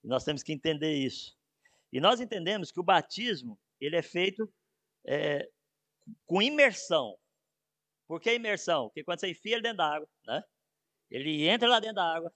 Nós 0.04 0.24
temos 0.24 0.44
que 0.44 0.54
entender 0.54 0.94
isso. 0.94 1.38
E 1.94 2.02
nós 2.02 2.20
entendemos 2.20 2.72
que 2.72 2.80
o 2.80 2.84
batismo 2.84 3.58
ele 3.80 3.96
é 3.96 4.02
feito 4.02 4.52
é, 5.06 5.48
com 6.26 6.42
imersão. 6.42 7.16
Por 8.08 8.20
que 8.20 8.34
imersão? 8.34 8.88
Porque 8.88 9.04
quando 9.04 9.20
você 9.20 9.30
enfia 9.30 9.54
ele 9.54 9.62
dentro 9.62 9.78
da 9.78 9.94
água, 9.94 10.10
né? 10.26 10.44
Ele 11.12 11.48
entra 11.48 11.70
lá 11.70 11.80
dentro 11.80 11.98
da 11.98 12.16
água, 12.16 12.34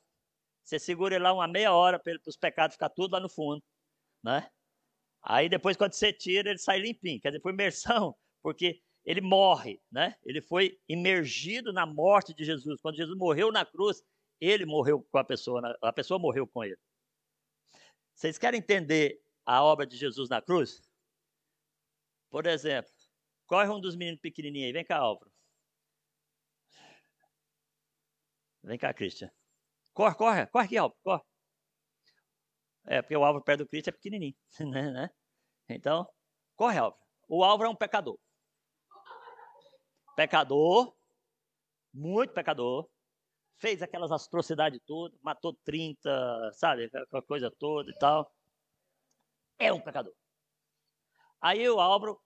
você 0.63 0.77
segura 0.77 1.15
ele 1.15 1.23
lá 1.23 1.33
uma 1.33 1.47
meia 1.47 1.73
hora 1.73 1.97
para 1.97 2.19
os 2.27 2.37
pecados 2.37 2.75
ficar 2.75 2.89
tudo 2.89 3.13
lá 3.13 3.19
no 3.19 3.27
fundo, 3.27 3.63
né? 4.23 4.47
Aí 5.23 5.49
depois 5.49 5.75
quando 5.75 5.93
você 5.93 6.13
tira, 6.13 6.51
ele 6.51 6.59
sai 6.59 6.77
limpinho. 6.77 7.19
Quer 7.19 7.29
dizer, 7.29 7.41
foi 7.41 7.51
imersão, 7.51 8.15
porque 8.43 8.79
ele 9.03 9.21
morre, 9.21 9.81
né? 9.91 10.15
Ele 10.23 10.39
foi 10.39 10.79
imergido 10.87 11.73
na 11.73 11.85
morte 11.87 12.31
de 12.31 12.45
Jesus. 12.45 12.79
Quando 12.79 12.97
Jesus 12.97 13.17
morreu 13.17 13.51
na 13.51 13.65
cruz, 13.65 14.03
ele 14.39 14.67
morreu 14.67 15.01
com 15.11 15.17
a 15.17 15.23
pessoa, 15.23 15.75
a 15.81 15.91
pessoa 15.91 16.19
morreu 16.19 16.45
com 16.45 16.63
ele. 16.63 16.77
Vocês 18.13 18.37
querem 18.37 18.59
entender 18.59 19.19
a 19.47 19.63
obra 19.63 19.88
de 19.88 19.97
Jesus 19.97 20.29
na 20.29 20.41
cruz? 20.41 20.81
Por 22.29 22.45
exemplo, 22.45 22.91
corre 23.47 23.69
um 23.69 23.79
dos 23.81 23.95
meninos 23.95 24.19
pequenininhos 24.21 24.67
aí, 24.67 24.73
vem 24.73 24.86
cá, 24.86 24.97
Álvaro. 24.97 25.31
Vem 28.63 28.77
cá, 28.77 28.93
Cristian. 28.93 29.31
Corre, 29.93 30.15
corre, 30.15 30.45
corre 30.47 30.65
aqui, 30.65 30.77
Álvaro, 30.77 30.99
corre. 31.03 31.23
É, 32.86 33.01
porque 33.01 33.15
o 33.15 33.23
Álvaro 33.23 33.43
perto 33.43 33.60
do 33.63 33.67
Cristian 33.67 33.91
é 33.91 33.93
pequenininho, 33.93 34.36
né, 34.71 34.91
né? 34.91 35.10
Então, 35.69 36.07
corre, 36.55 36.77
Álvaro. 36.77 37.01
O 37.27 37.43
Álvaro 37.43 37.69
é 37.69 37.71
um 37.71 37.75
pecador 37.75 38.19
pecador, 40.17 40.95
muito 41.93 42.33
pecador, 42.33 42.89
fez 43.60 43.83
aquelas 43.83 44.12
atrocidades 44.12 44.81
todas, 44.83 45.15
matou 45.21 45.53
30, 45.63 46.51
sabe, 46.53 46.86
aquela 46.86 47.21
coisa 47.21 47.51
toda 47.51 47.91
e 47.91 47.93
tal. 47.99 48.33
É 49.59 49.73
um 49.73 49.79
pecador. 49.79 50.13
Aí 51.41 51.67
o 51.69 51.79
Álvaro 51.79 52.19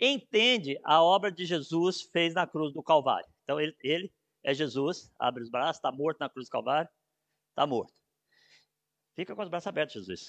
entende 0.00 0.78
a 0.84 1.02
obra 1.02 1.30
de 1.30 1.44
Jesus 1.44 2.02
fez 2.02 2.34
na 2.34 2.46
cruz 2.46 2.72
do 2.72 2.82
Calvário. 2.82 3.28
Então 3.42 3.60
ele, 3.60 3.76
ele 3.82 4.12
é 4.42 4.54
Jesus, 4.54 5.10
abre 5.18 5.42
os 5.42 5.50
braços, 5.50 5.76
está 5.76 5.90
morto 5.90 6.18
na 6.20 6.28
cruz 6.28 6.48
do 6.48 6.52
Calvário, 6.52 6.90
está 7.50 7.66
morto. 7.66 7.94
Fica 9.14 9.34
com 9.34 9.42
os 9.42 9.48
braços 9.48 9.66
abertos, 9.66 9.94
Jesus. 9.94 10.28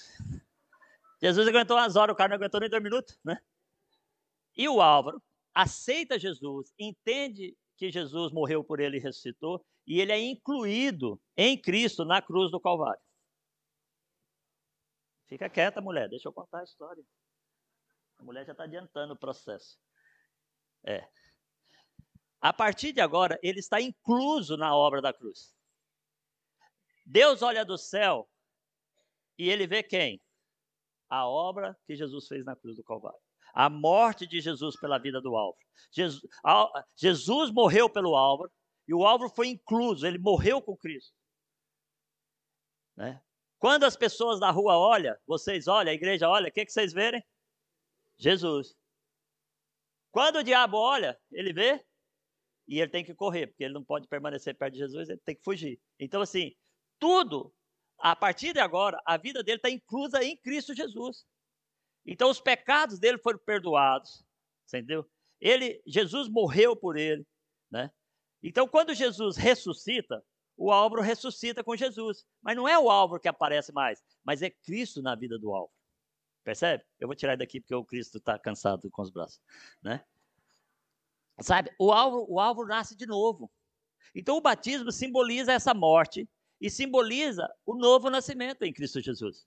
Jesus 1.22 1.46
aguentou 1.46 1.76
umas 1.76 1.96
horas, 1.96 2.14
o 2.14 2.16
cara 2.16 2.30
não 2.30 2.36
aguentou 2.36 2.60
nem 2.60 2.70
dois 2.70 2.82
minutos, 2.82 3.18
né? 3.24 3.38
E 4.56 4.68
o 4.68 4.80
Álvaro 4.80 5.22
aceita 5.54 6.18
Jesus, 6.18 6.72
entende 6.78 7.56
que 7.76 7.90
Jesus 7.90 8.32
morreu 8.32 8.64
por 8.64 8.80
ele 8.80 8.96
e 8.96 9.00
ressuscitou, 9.00 9.64
e 9.86 10.00
ele 10.00 10.12
é 10.12 10.18
incluído 10.18 11.20
em 11.36 11.60
Cristo 11.60 12.04
na 12.04 12.20
cruz 12.20 12.50
do 12.50 12.60
Calvário. 12.60 13.00
Fica 15.30 15.48
quieta, 15.48 15.80
mulher, 15.80 16.10
deixa 16.10 16.28
eu 16.28 16.32
contar 16.32 16.60
a 16.60 16.64
história. 16.64 17.02
A 18.18 18.22
mulher 18.22 18.44
já 18.44 18.52
está 18.52 18.64
adiantando 18.64 19.14
o 19.14 19.18
processo. 19.18 19.80
É. 20.84 21.08
A 22.42 22.52
partir 22.52 22.92
de 22.92 23.00
agora, 23.00 23.38
ele 23.42 23.60
está 23.60 23.80
incluso 23.80 24.58
na 24.58 24.76
obra 24.76 25.00
da 25.00 25.14
cruz. 25.14 25.54
Deus 27.06 27.40
olha 27.40 27.64
do 27.64 27.78
céu 27.78 28.28
e 29.38 29.48
ele 29.48 29.66
vê 29.66 29.82
quem? 29.82 30.20
A 31.08 31.26
obra 31.26 31.74
que 31.86 31.96
Jesus 31.96 32.28
fez 32.28 32.44
na 32.44 32.54
cruz 32.54 32.76
do 32.76 32.84
Calvário 32.84 33.18
a 33.52 33.68
morte 33.68 34.26
de 34.26 34.40
Jesus 34.40 34.78
pela 34.78 34.98
vida 34.98 35.20
do 35.20 35.36
Álvaro. 35.36 35.64
Jesus, 36.96 37.50
morreu 37.50 37.88
pelo 37.88 38.16
Álvaro 38.16 38.52
e 38.86 38.94
o 38.94 39.04
Álvaro 39.04 39.30
foi 39.30 39.48
incluso, 39.48 40.06
ele 40.06 40.18
morreu 40.18 40.60
com 40.60 40.76
Cristo. 40.76 41.16
Né? 42.96 43.22
Quando 43.60 43.84
as 43.84 43.96
pessoas 43.96 44.40
da 44.40 44.50
rua 44.50 44.76
olham, 44.76 45.16
vocês 45.26 45.68
olham, 45.68 45.92
a 45.92 45.94
igreja 45.94 46.28
olha, 46.28 46.48
o 46.48 46.52
que, 46.52 46.64
que 46.64 46.72
vocês 46.72 46.92
verem? 46.92 47.22
Jesus. 48.18 48.74
Quando 50.10 50.40
o 50.40 50.42
diabo 50.42 50.76
olha, 50.76 51.16
ele 51.30 51.52
vê 51.52 51.84
e 52.66 52.80
ele 52.80 52.90
tem 52.90 53.04
que 53.04 53.14
correr, 53.14 53.46
porque 53.46 53.62
ele 53.62 53.74
não 53.74 53.84
pode 53.84 54.08
permanecer 54.08 54.56
perto 54.56 54.72
de 54.72 54.80
Jesus, 54.80 55.08
ele 55.08 55.20
tem 55.24 55.36
que 55.36 55.44
fugir. 55.44 55.80
Então, 55.98 56.22
assim, 56.22 56.56
tudo, 56.98 57.54
a 57.98 58.16
partir 58.16 58.52
de 58.52 58.60
agora, 58.60 59.00
a 59.06 59.16
vida 59.16 59.42
dele 59.42 59.58
está 59.58 59.70
inclusa 59.70 60.24
em 60.24 60.36
Cristo 60.38 60.74
Jesus. 60.74 61.24
Então 62.06 62.30
os 62.30 62.40
pecados 62.40 62.98
dele 62.98 63.18
foram 63.18 63.38
perdoados, 63.38 64.24
entendeu? 64.66 65.08
Ele, 65.40 65.82
Jesus 65.86 66.28
morreu 66.28 66.74
por 66.74 66.96
ele, 66.96 67.26
né? 67.70 67.90
Então 68.42 68.66
quando 68.66 68.94
Jesus 68.94 69.36
ressuscita, 69.36 70.24
o 70.60 70.70
Álvaro 70.70 71.00
ressuscita 71.00 71.64
com 71.64 71.74
Jesus, 71.74 72.26
mas 72.42 72.54
não 72.54 72.68
é 72.68 72.78
o 72.78 72.90
Álvaro 72.90 73.18
que 73.18 73.28
aparece 73.28 73.72
mais, 73.72 74.04
mas 74.22 74.42
é 74.42 74.50
Cristo 74.50 75.00
na 75.00 75.14
vida 75.14 75.38
do 75.38 75.54
Álvaro. 75.54 75.72
Percebe? 76.44 76.84
Eu 76.98 77.08
vou 77.08 77.16
tirar 77.16 77.34
daqui 77.34 77.60
porque 77.60 77.74
o 77.74 77.82
Cristo 77.82 78.18
está 78.18 78.38
cansado 78.38 78.90
com 78.90 79.00
os 79.00 79.08
braços, 79.08 79.40
né? 79.82 80.04
Sabe? 81.40 81.74
O 81.78 81.90
Álvaro, 81.90 82.26
o 82.28 82.38
Álvaro 82.38 82.68
nasce 82.68 82.94
de 82.94 83.06
novo. 83.06 83.50
Então 84.14 84.36
o 84.36 84.40
batismo 84.42 84.92
simboliza 84.92 85.50
essa 85.50 85.72
morte 85.72 86.28
e 86.60 86.68
simboliza 86.68 87.50
o 87.64 87.74
novo 87.74 88.10
nascimento 88.10 88.62
em 88.62 88.72
Cristo 88.72 89.00
Jesus. 89.00 89.46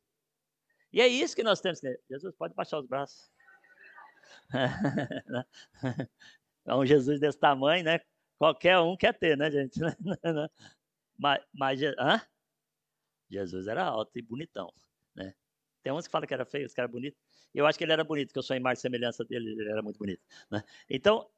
E 0.92 1.00
é 1.00 1.08
isso 1.08 1.36
que 1.36 1.44
nós 1.44 1.62
temos 1.62 1.80
que 1.80 1.96
Jesus 2.10 2.34
pode 2.36 2.56
baixar 2.56 2.80
os 2.80 2.88
braços. 2.88 3.30
é 6.66 6.74
um 6.74 6.84
Jesus 6.84 7.20
desse 7.20 7.38
tamanho, 7.38 7.84
né? 7.84 8.00
Qualquer 8.40 8.80
um 8.80 8.98
quer 8.98 9.14
ter, 9.14 9.38
né, 9.38 9.52
gente? 9.52 9.80
mas, 11.24 11.42
mas 11.54 11.82
hã? 11.82 12.22
Jesus 13.30 13.68
era 13.68 13.86
alto 13.86 14.12
e 14.20 14.22
bonitão, 14.22 14.74
né? 15.16 15.34
Tem 15.82 15.94
uns 15.94 16.06
que 16.06 16.12
falam 16.12 16.28
que 16.28 16.34
era 16.34 16.46
feio, 16.46 16.66
os 16.66 16.74
que 16.74 16.82
era 16.82 16.88
bonito. 16.88 17.18
Eu 17.54 17.66
acho 17.66 17.78
que 17.78 17.86
ele 17.86 17.94
era 17.94 18.04
bonito, 18.04 18.28
porque 18.28 18.40
eu 18.40 18.44
sou 18.44 18.58
em 18.58 18.60
mais 18.60 18.80
semelhança 18.80 19.24
dele, 19.24 19.52
ele 19.52 19.70
era 19.70 19.82
muito 19.82 19.98
bonito. 19.98 20.22
Né? 20.52 20.62
Então, 20.90 21.30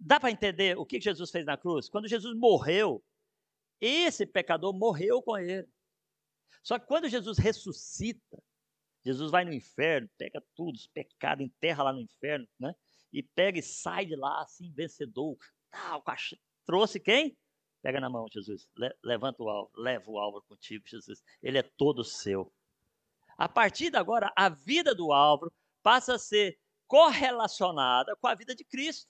dá 0.00 0.18
para 0.18 0.32
entender 0.32 0.76
o 0.76 0.84
que 0.84 1.00
Jesus 1.00 1.30
fez 1.30 1.46
na 1.46 1.56
cruz? 1.56 1.88
Quando 1.88 2.08
Jesus 2.08 2.36
morreu, 2.36 3.04
esse 3.80 4.26
pecador 4.26 4.72
morreu 4.72 5.22
com 5.22 5.38
ele. 5.38 5.68
Só 6.60 6.76
que 6.76 6.86
quando 6.86 7.08
Jesus 7.08 7.38
ressuscita, 7.38 8.42
Jesus 9.04 9.30
vai 9.30 9.44
no 9.44 9.52
inferno, 9.52 10.10
pega 10.18 10.44
tudo, 10.56 10.74
os 10.74 10.88
pecados, 10.88 11.44
enterra 11.44 11.84
lá 11.84 11.92
no 11.92 12.00
inferno, 12.00 12.48
né? 12.58 12.74
E 13.12 13.22
pega 13.22 13.60
e 13.60 13.62
sai 13.62 14.06
de 14.06 14.16
lá 14.16 14.42
assim, 14.42 14.72
vencedor. 14.72 15.38
Ah, 15.72 15.98
o 15.98 16.02
trouxe 16.66 16.98
quem? 16.98 17.36
Pega 17.82 18.00
na 18.00 18.10
mão, 18.10 18.26
Jesus. 18.30 18.68
Le 18.76 18.94
levanta 19.02 19.42
o 19.42 19.48
alvo, 19.48 19.70
leva 19.76 20.10
o 20.10 20.18
Álvaro 20.18 20.44
contigo, 20.48 20.86
Jesus. 20.86 21.22
Ele 21.42 21.58
é 21.58 21.62
todo 21.62 22.04
seu. 22.04 22.52
A 23.38 23.48
partir 23.48 23.90
de 23.90 23.96
agora, 23.96 24.30
a 24.36 24.48
vida 24.48 24.94
do 24.94 25.12
Álvaro 25.12 25.52
passa 25.82 26.14
a 26.14 26.18
ser 26.18 26.58
correlacionada 26.86 28.14
com 28.16 28.26
a 28.26 28.34
vida 28.34 28.54
de 28.54 28.64
Cristo. 28.64 29.08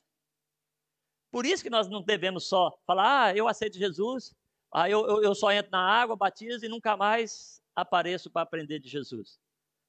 Por 1.30 1.46
isso 1.46 1.62
que 1.62 1.70
nós 1.70 1.88
não 1.88 2.02
devemos 2.02 2.48
só 2.48 2.76
falar, 2.86 3.24
ah, 3.26 3.36
eu 3.36 3.48
aceito 3.48 3.78
Jesus, 3.78 4.34
ah, 4.72 4.88
eu, 4.88 5.06
eu, 5.06 5.22
eu 5.22 5.34
só 5.34 5.50
entro 5.52 5.70
na 5.72 5.80
água, 5.80 6.16
batizo 6.16 6.64
e 6.64 6.68
nunca 6.68 6.96
mais 6.96 7.62
apareço 7.74 8.30
para 8.30 8.42
aprender 8.42 8.78
de 8.78 8.88
Jesus. 8.88 9.38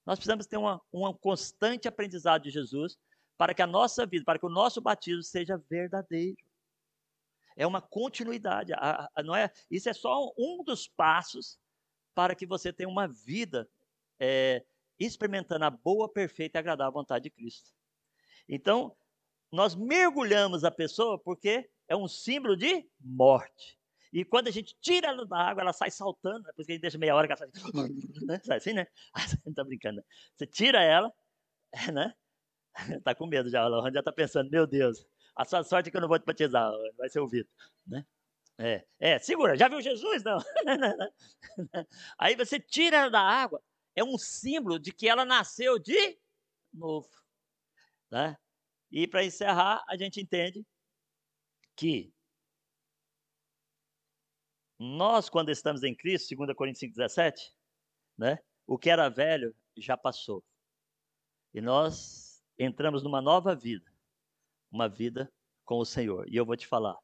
Nós 0.05 0.17
precisamos 0.17 0.47
ter 0.47 0.57
uma, 0.57 0.81
um 0.91 1.13
constante 1.13 1.87
aprendizado 1.87 2.43
de 2.43 2.49
Jesus 2.49 2.97
para 3.37 3.53
que 3.53 3.61
a 3.61 3.67
nossa 3.67 4.05
vida, 4.05 4.23
para 4.23 4.39
que 4.39 4.45
o 4.45 4.49
nosso 4.49 4.81
batismo 4.81 5.23
seja 5.23 5.57
verdadeiro. 5.69 6.37
É 7.55 7.65
uma 7.65 7.81
continuidade. 7.81 8.73
A, 8.73 9.09
a, 9.15 9.23
não 9.23 9.35
é, 9.35 9.51
isso 9.69 9.89
é 9.89 9.93
só 9.93 10.31
um 10.37 10.63
dos 10.63 10.87
passos 10.87 11.59
para 12.13 12.35
que 12.35 12.45
você 12.45 12.71
tenha 12.71 12.89
uma 12.89 13.07
vida 13.07 13.69
é, 14.19 14.63
experimentando 14.99 15.65
a 15.65 15.69
boa, 15.69 16.11
perfeita 16.11 16.57
e 16.57 16.59
agradável 16.59 16.93
vontade 16.93 17.23
de 17.23 17.29
Cristo. 17.29 17.71
Então, 18.47 18.95
nós 19.51 19.75
mergulhamos 19.75 20.63
a 20.63 20.71
pessoa 20.71 21.19
porque 21.19 21.69
é 21.87 21.95
um 21.95 22.07
símbolo 22.07 22.55
de 22.55 22.87
morte. 22.99 23.79
E 24.13 24.25
quando 24.25 24.47
a 24.47 24.51
gente 24.51 24.75
tira 24.81 25.07
ela 25.07 25.25
da 25.25 25.37
água, 25.37 25.61
ela 25.61 25.73
sai 25.73 25.89
saltando, 25.89 26.43
depois 26.43 26.65
que 26.65 26.73
a 26.73 26.75
gente 26.75 26.81
deixa 26.81 26.97
meia 26.97 27.15
hora 27.15 27.27
que 27.27 27.33
ela 27.33 27.37
sai, 27.37 27.49
né? 28.27 28.41
sai 28.43 28.57
assim, 28.57 28.73
né? 28.73 28.87
Não 29.45 29.53
tá 29.53 29.63
brincando. 29.63 30.03
Você 30.35 30.45
tira 30.45 30.83
ela, 30.83 31.11
né? 31.93 32.13
Tá 33.03 33.13
com 33.15 33.25
medo 33.25 33.49
já, 33.49 33.67
o 33.67 33.91
já 33.91 34.03
tá 34.03 34.11
pensando, 34.11 34.49
meu 34.49 34.65
Deus, 34.65 35.05
a 35.35 35.45
sua 35.45 35.63
sorte 35.63 35.87
é 35.87 35.91
que 35.91 35.97
eu 35.97 36.01
não 36.01 36.07
vou 36.07 36.19
te 36.19 36.25
batizar, 36.25 36.71
vai 36.97 37.09
ser 37.09 37.19
ouvido, 37.19 37.49
né? 37.85 38.05
É, 38.57 38.85
é, 38.99 39.19
segura, 39.19 39.57
já 39.57 39.67
viu 39.67 39.81
Jesus? 39.81 40.23
Não. 40.23 40.37
Aí 42.17 42.35
você 42.35 42.59
tira 42.59 42.97
ela 42.97 43.09
da 43.09 43.21
água, 43.21 43.61
é 43.95 44.03
um 44.03 44.17
símbolo 44.17 44.77
de 44.77 44.91
que 44.91 45.07
ela 45.07 45.25
nasceu 45.25 45.79
de 45.79 46.19
novo, 46.73 47.09
né? 48.11 48.37
E 48.91 49.07
para 49.07 49.23
encerrar, 49.23 49.83
a 49.87 49.97
gente 49.97 50.19
entende 50.21 50.65
que 51.75 52.13
nós, 54.77 55.29
quando 55.29 55.49
estamos 55.49 55.83
em 55.83 55.95
Cristo, 55.95 56.35
2 56.35 56.55
Coríntios 56.55 56.91
5,17, 56.91 57.53
né, 58.17 58.39
o 58.65 58.77
que 58.77 58.89
era 58.89 59.09
velho 59.09 59.55
já 59.77 59.95
passou. 59.95 60.43
E 61.53 61.61
nós 61.61 62.43
entramos 62.57 63.03
numa 63.03 63.21
nova 63.21 63.55
vida, 63.55 63.90
uma 64.71 64.87
vida 64.87 65.31
com 65.65 65.79
o 65.79 65.85
Senhor. 65.85 66.27
E 66.27 66.35
eu 66.35 66.45
vou 66.45 66.55
te 66.55 66.65
falar, 66.65 66.97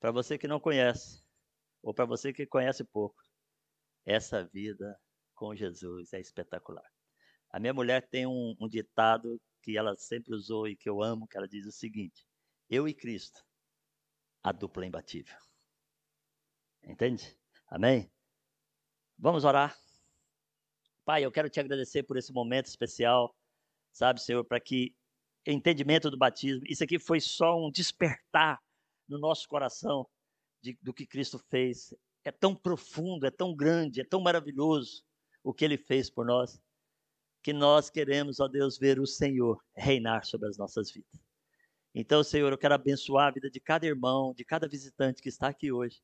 para 0.00 0.10
você 0.10 0.36
que 0.36 0.48
não 0.48 0.58
conhece, 0.58 1.22
ou 1.82 1.94
para 1.94 2.04
você 2.04 2.32
que 2.32 2.46
conhece 2.46 2.84
pouco, 2.84 3.22
essa 4.04 4.44
vida 4.44 4.98
com 5.34 5.54
Jesus 5.54 6.12
é 6.12 6.20
espetacular. 6.20 6.84
A 7.50 7.60
minha 7.60 7.72
mulher 7.72 8.08
tem 8.08 8.26
um, 8.26 8.56
um 8.60 8.68
ditado 8.68 9.40
que 9.62 9.76
ela 9.76 9.96
sempre 9.96 10.34
usou 10.34 10.66
e 10.66 10.76
que 10.76 10.88
eu 10.88 11.02
amo, 11.02 11.26
que 11.28 11.36
ela 11.36 11.46
diz 11.46 11.66
o 11.66 11.72
seguinte: 11.72 12.26
Eu 12.68 12.88
e 12.88 12.94
Cristo, 12.94 13.44
a 14.42 14.50
dupla 14.50 14.86
imbatível. 14.86 15.36
Entende? 16.82 17.38
Amém? 17.68 18.10
Vamos 19.18 19.44
orar. 19.44 19.78
Pai, 21.04 21.24
eu 21.24 21.32
quero 21.32 21.48
te 21.48 21.60
agradecer 21.60 22.02
por 22.02 22.16
esse 22.16 22.32
momento 22.32 22.66
especial, 22.66 23.36
sabe, 23.92 24.20
Senhor, 24.20 24.44
para 24.44 24.60
que 24.60 24.94
entendimento 25.46 26.10
do 26.10 26.16
batismo, 26.16 26.62
isso 26.66 26.84
aqui 26.84 26.98
foi 26.98 27.20
só 27.20 27.58
um 27.58 27.70
despertar 27.70 28.60
no 29.08 29.18
nosso 29.18 29.48
coração 29.48 30.06
de, 30.62 30.78
do 30.80 30.94
que 30.94 31.06
Cristo 31.06 31.38
fez. 31.38 31.94
É 32.24 32.30
tão 32.30 32.54
profundo, 32.54 33.26
é 33.26 33.30
tão 33.30 33.54
grande, 33.54 34.00
é 34.00 34.04
tão 34.04 34.20
maravilhoso 34.20 35.02
o 35.42 35.52
que 35.52 35.64
ele 35.64 35.76
fez 35.76 36.08
por 36.08 36.24
nós, 36.24 36.62
que 37.42 37.52
nós 37.52 37.90
queremos, 37.90 38.38
ó 38.38 38.46
Deus, 38.46 38.78
ver 38.78 39.00
o 39.00 39.06
Senhor 39.06 39.60
reinar 39.74 40.24
sobre 40.24 40.48
as 40.48 40.56
nossas 40.56 40.92
vidas. 40.92 41.20
Então, 41.94 42.22
Senhor, 42.22 42.52
eu 42.52 42.58
quero 42.58 42.74
abençoar 42.74 43.28
a 43.28 43.30
vida 43.32 43.50
de 43.50 43.60
cada 43.60 43.84
irmão, 43.84 44.32
de 44.32 44.44
cada 44.44 44.68
visitante 44.68 45.20
que 45.20 45.28
está 45.28 45.48
aqui 45.48 45.72
hoje 45.72 46.00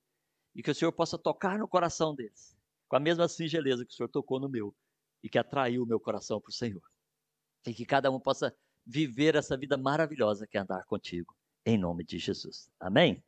e 0.54 0.62
que 0.62 0.70
o 0.70 0.74
Senhor 0.74 0.92
possa 0.92 1.16
tocar 1.16 1.58
no 1.58 1.68
coração 1.68 2.14
deles, 2.14 2.56
com 2.88 2.96
a 2.96 3.00
mesma 3.00 3.28
singeleza 3.28 3.86
que 3.86 3.92
o 3.92 3.96
Senhor 3.96 4.08
tocou 4.08 4.40
no 4.40 4.48
meu 4.48 4.74
e 5.22 5.28
que 5.28 5.38
atraiu 5.38 5.84
o 5.84 5.86
meu 5.86 6.00
coração 6.00 6.40
para 6.40 6.50
o 6.50 6.52
Senhor. 6.52 6.82
E 7.66 7.72
que 7.72 7.86
cada 7.86 8.10
um 8.10 8.20
possa 8.20 8.54
viver 8.88 9.36
essa 9.36 9.56
vida 9.56 9.76
maravilhosa 9.76 10.46
que 10.46 10.56
é 10.56 10.60
andar 10.60 10.84
contigo, 10.86 11.36
em 11.66 11.76
nome 11.76 12.02
de 12.02 12.18
Jesus. 12.18 12.70
Amém? 12.80 13.22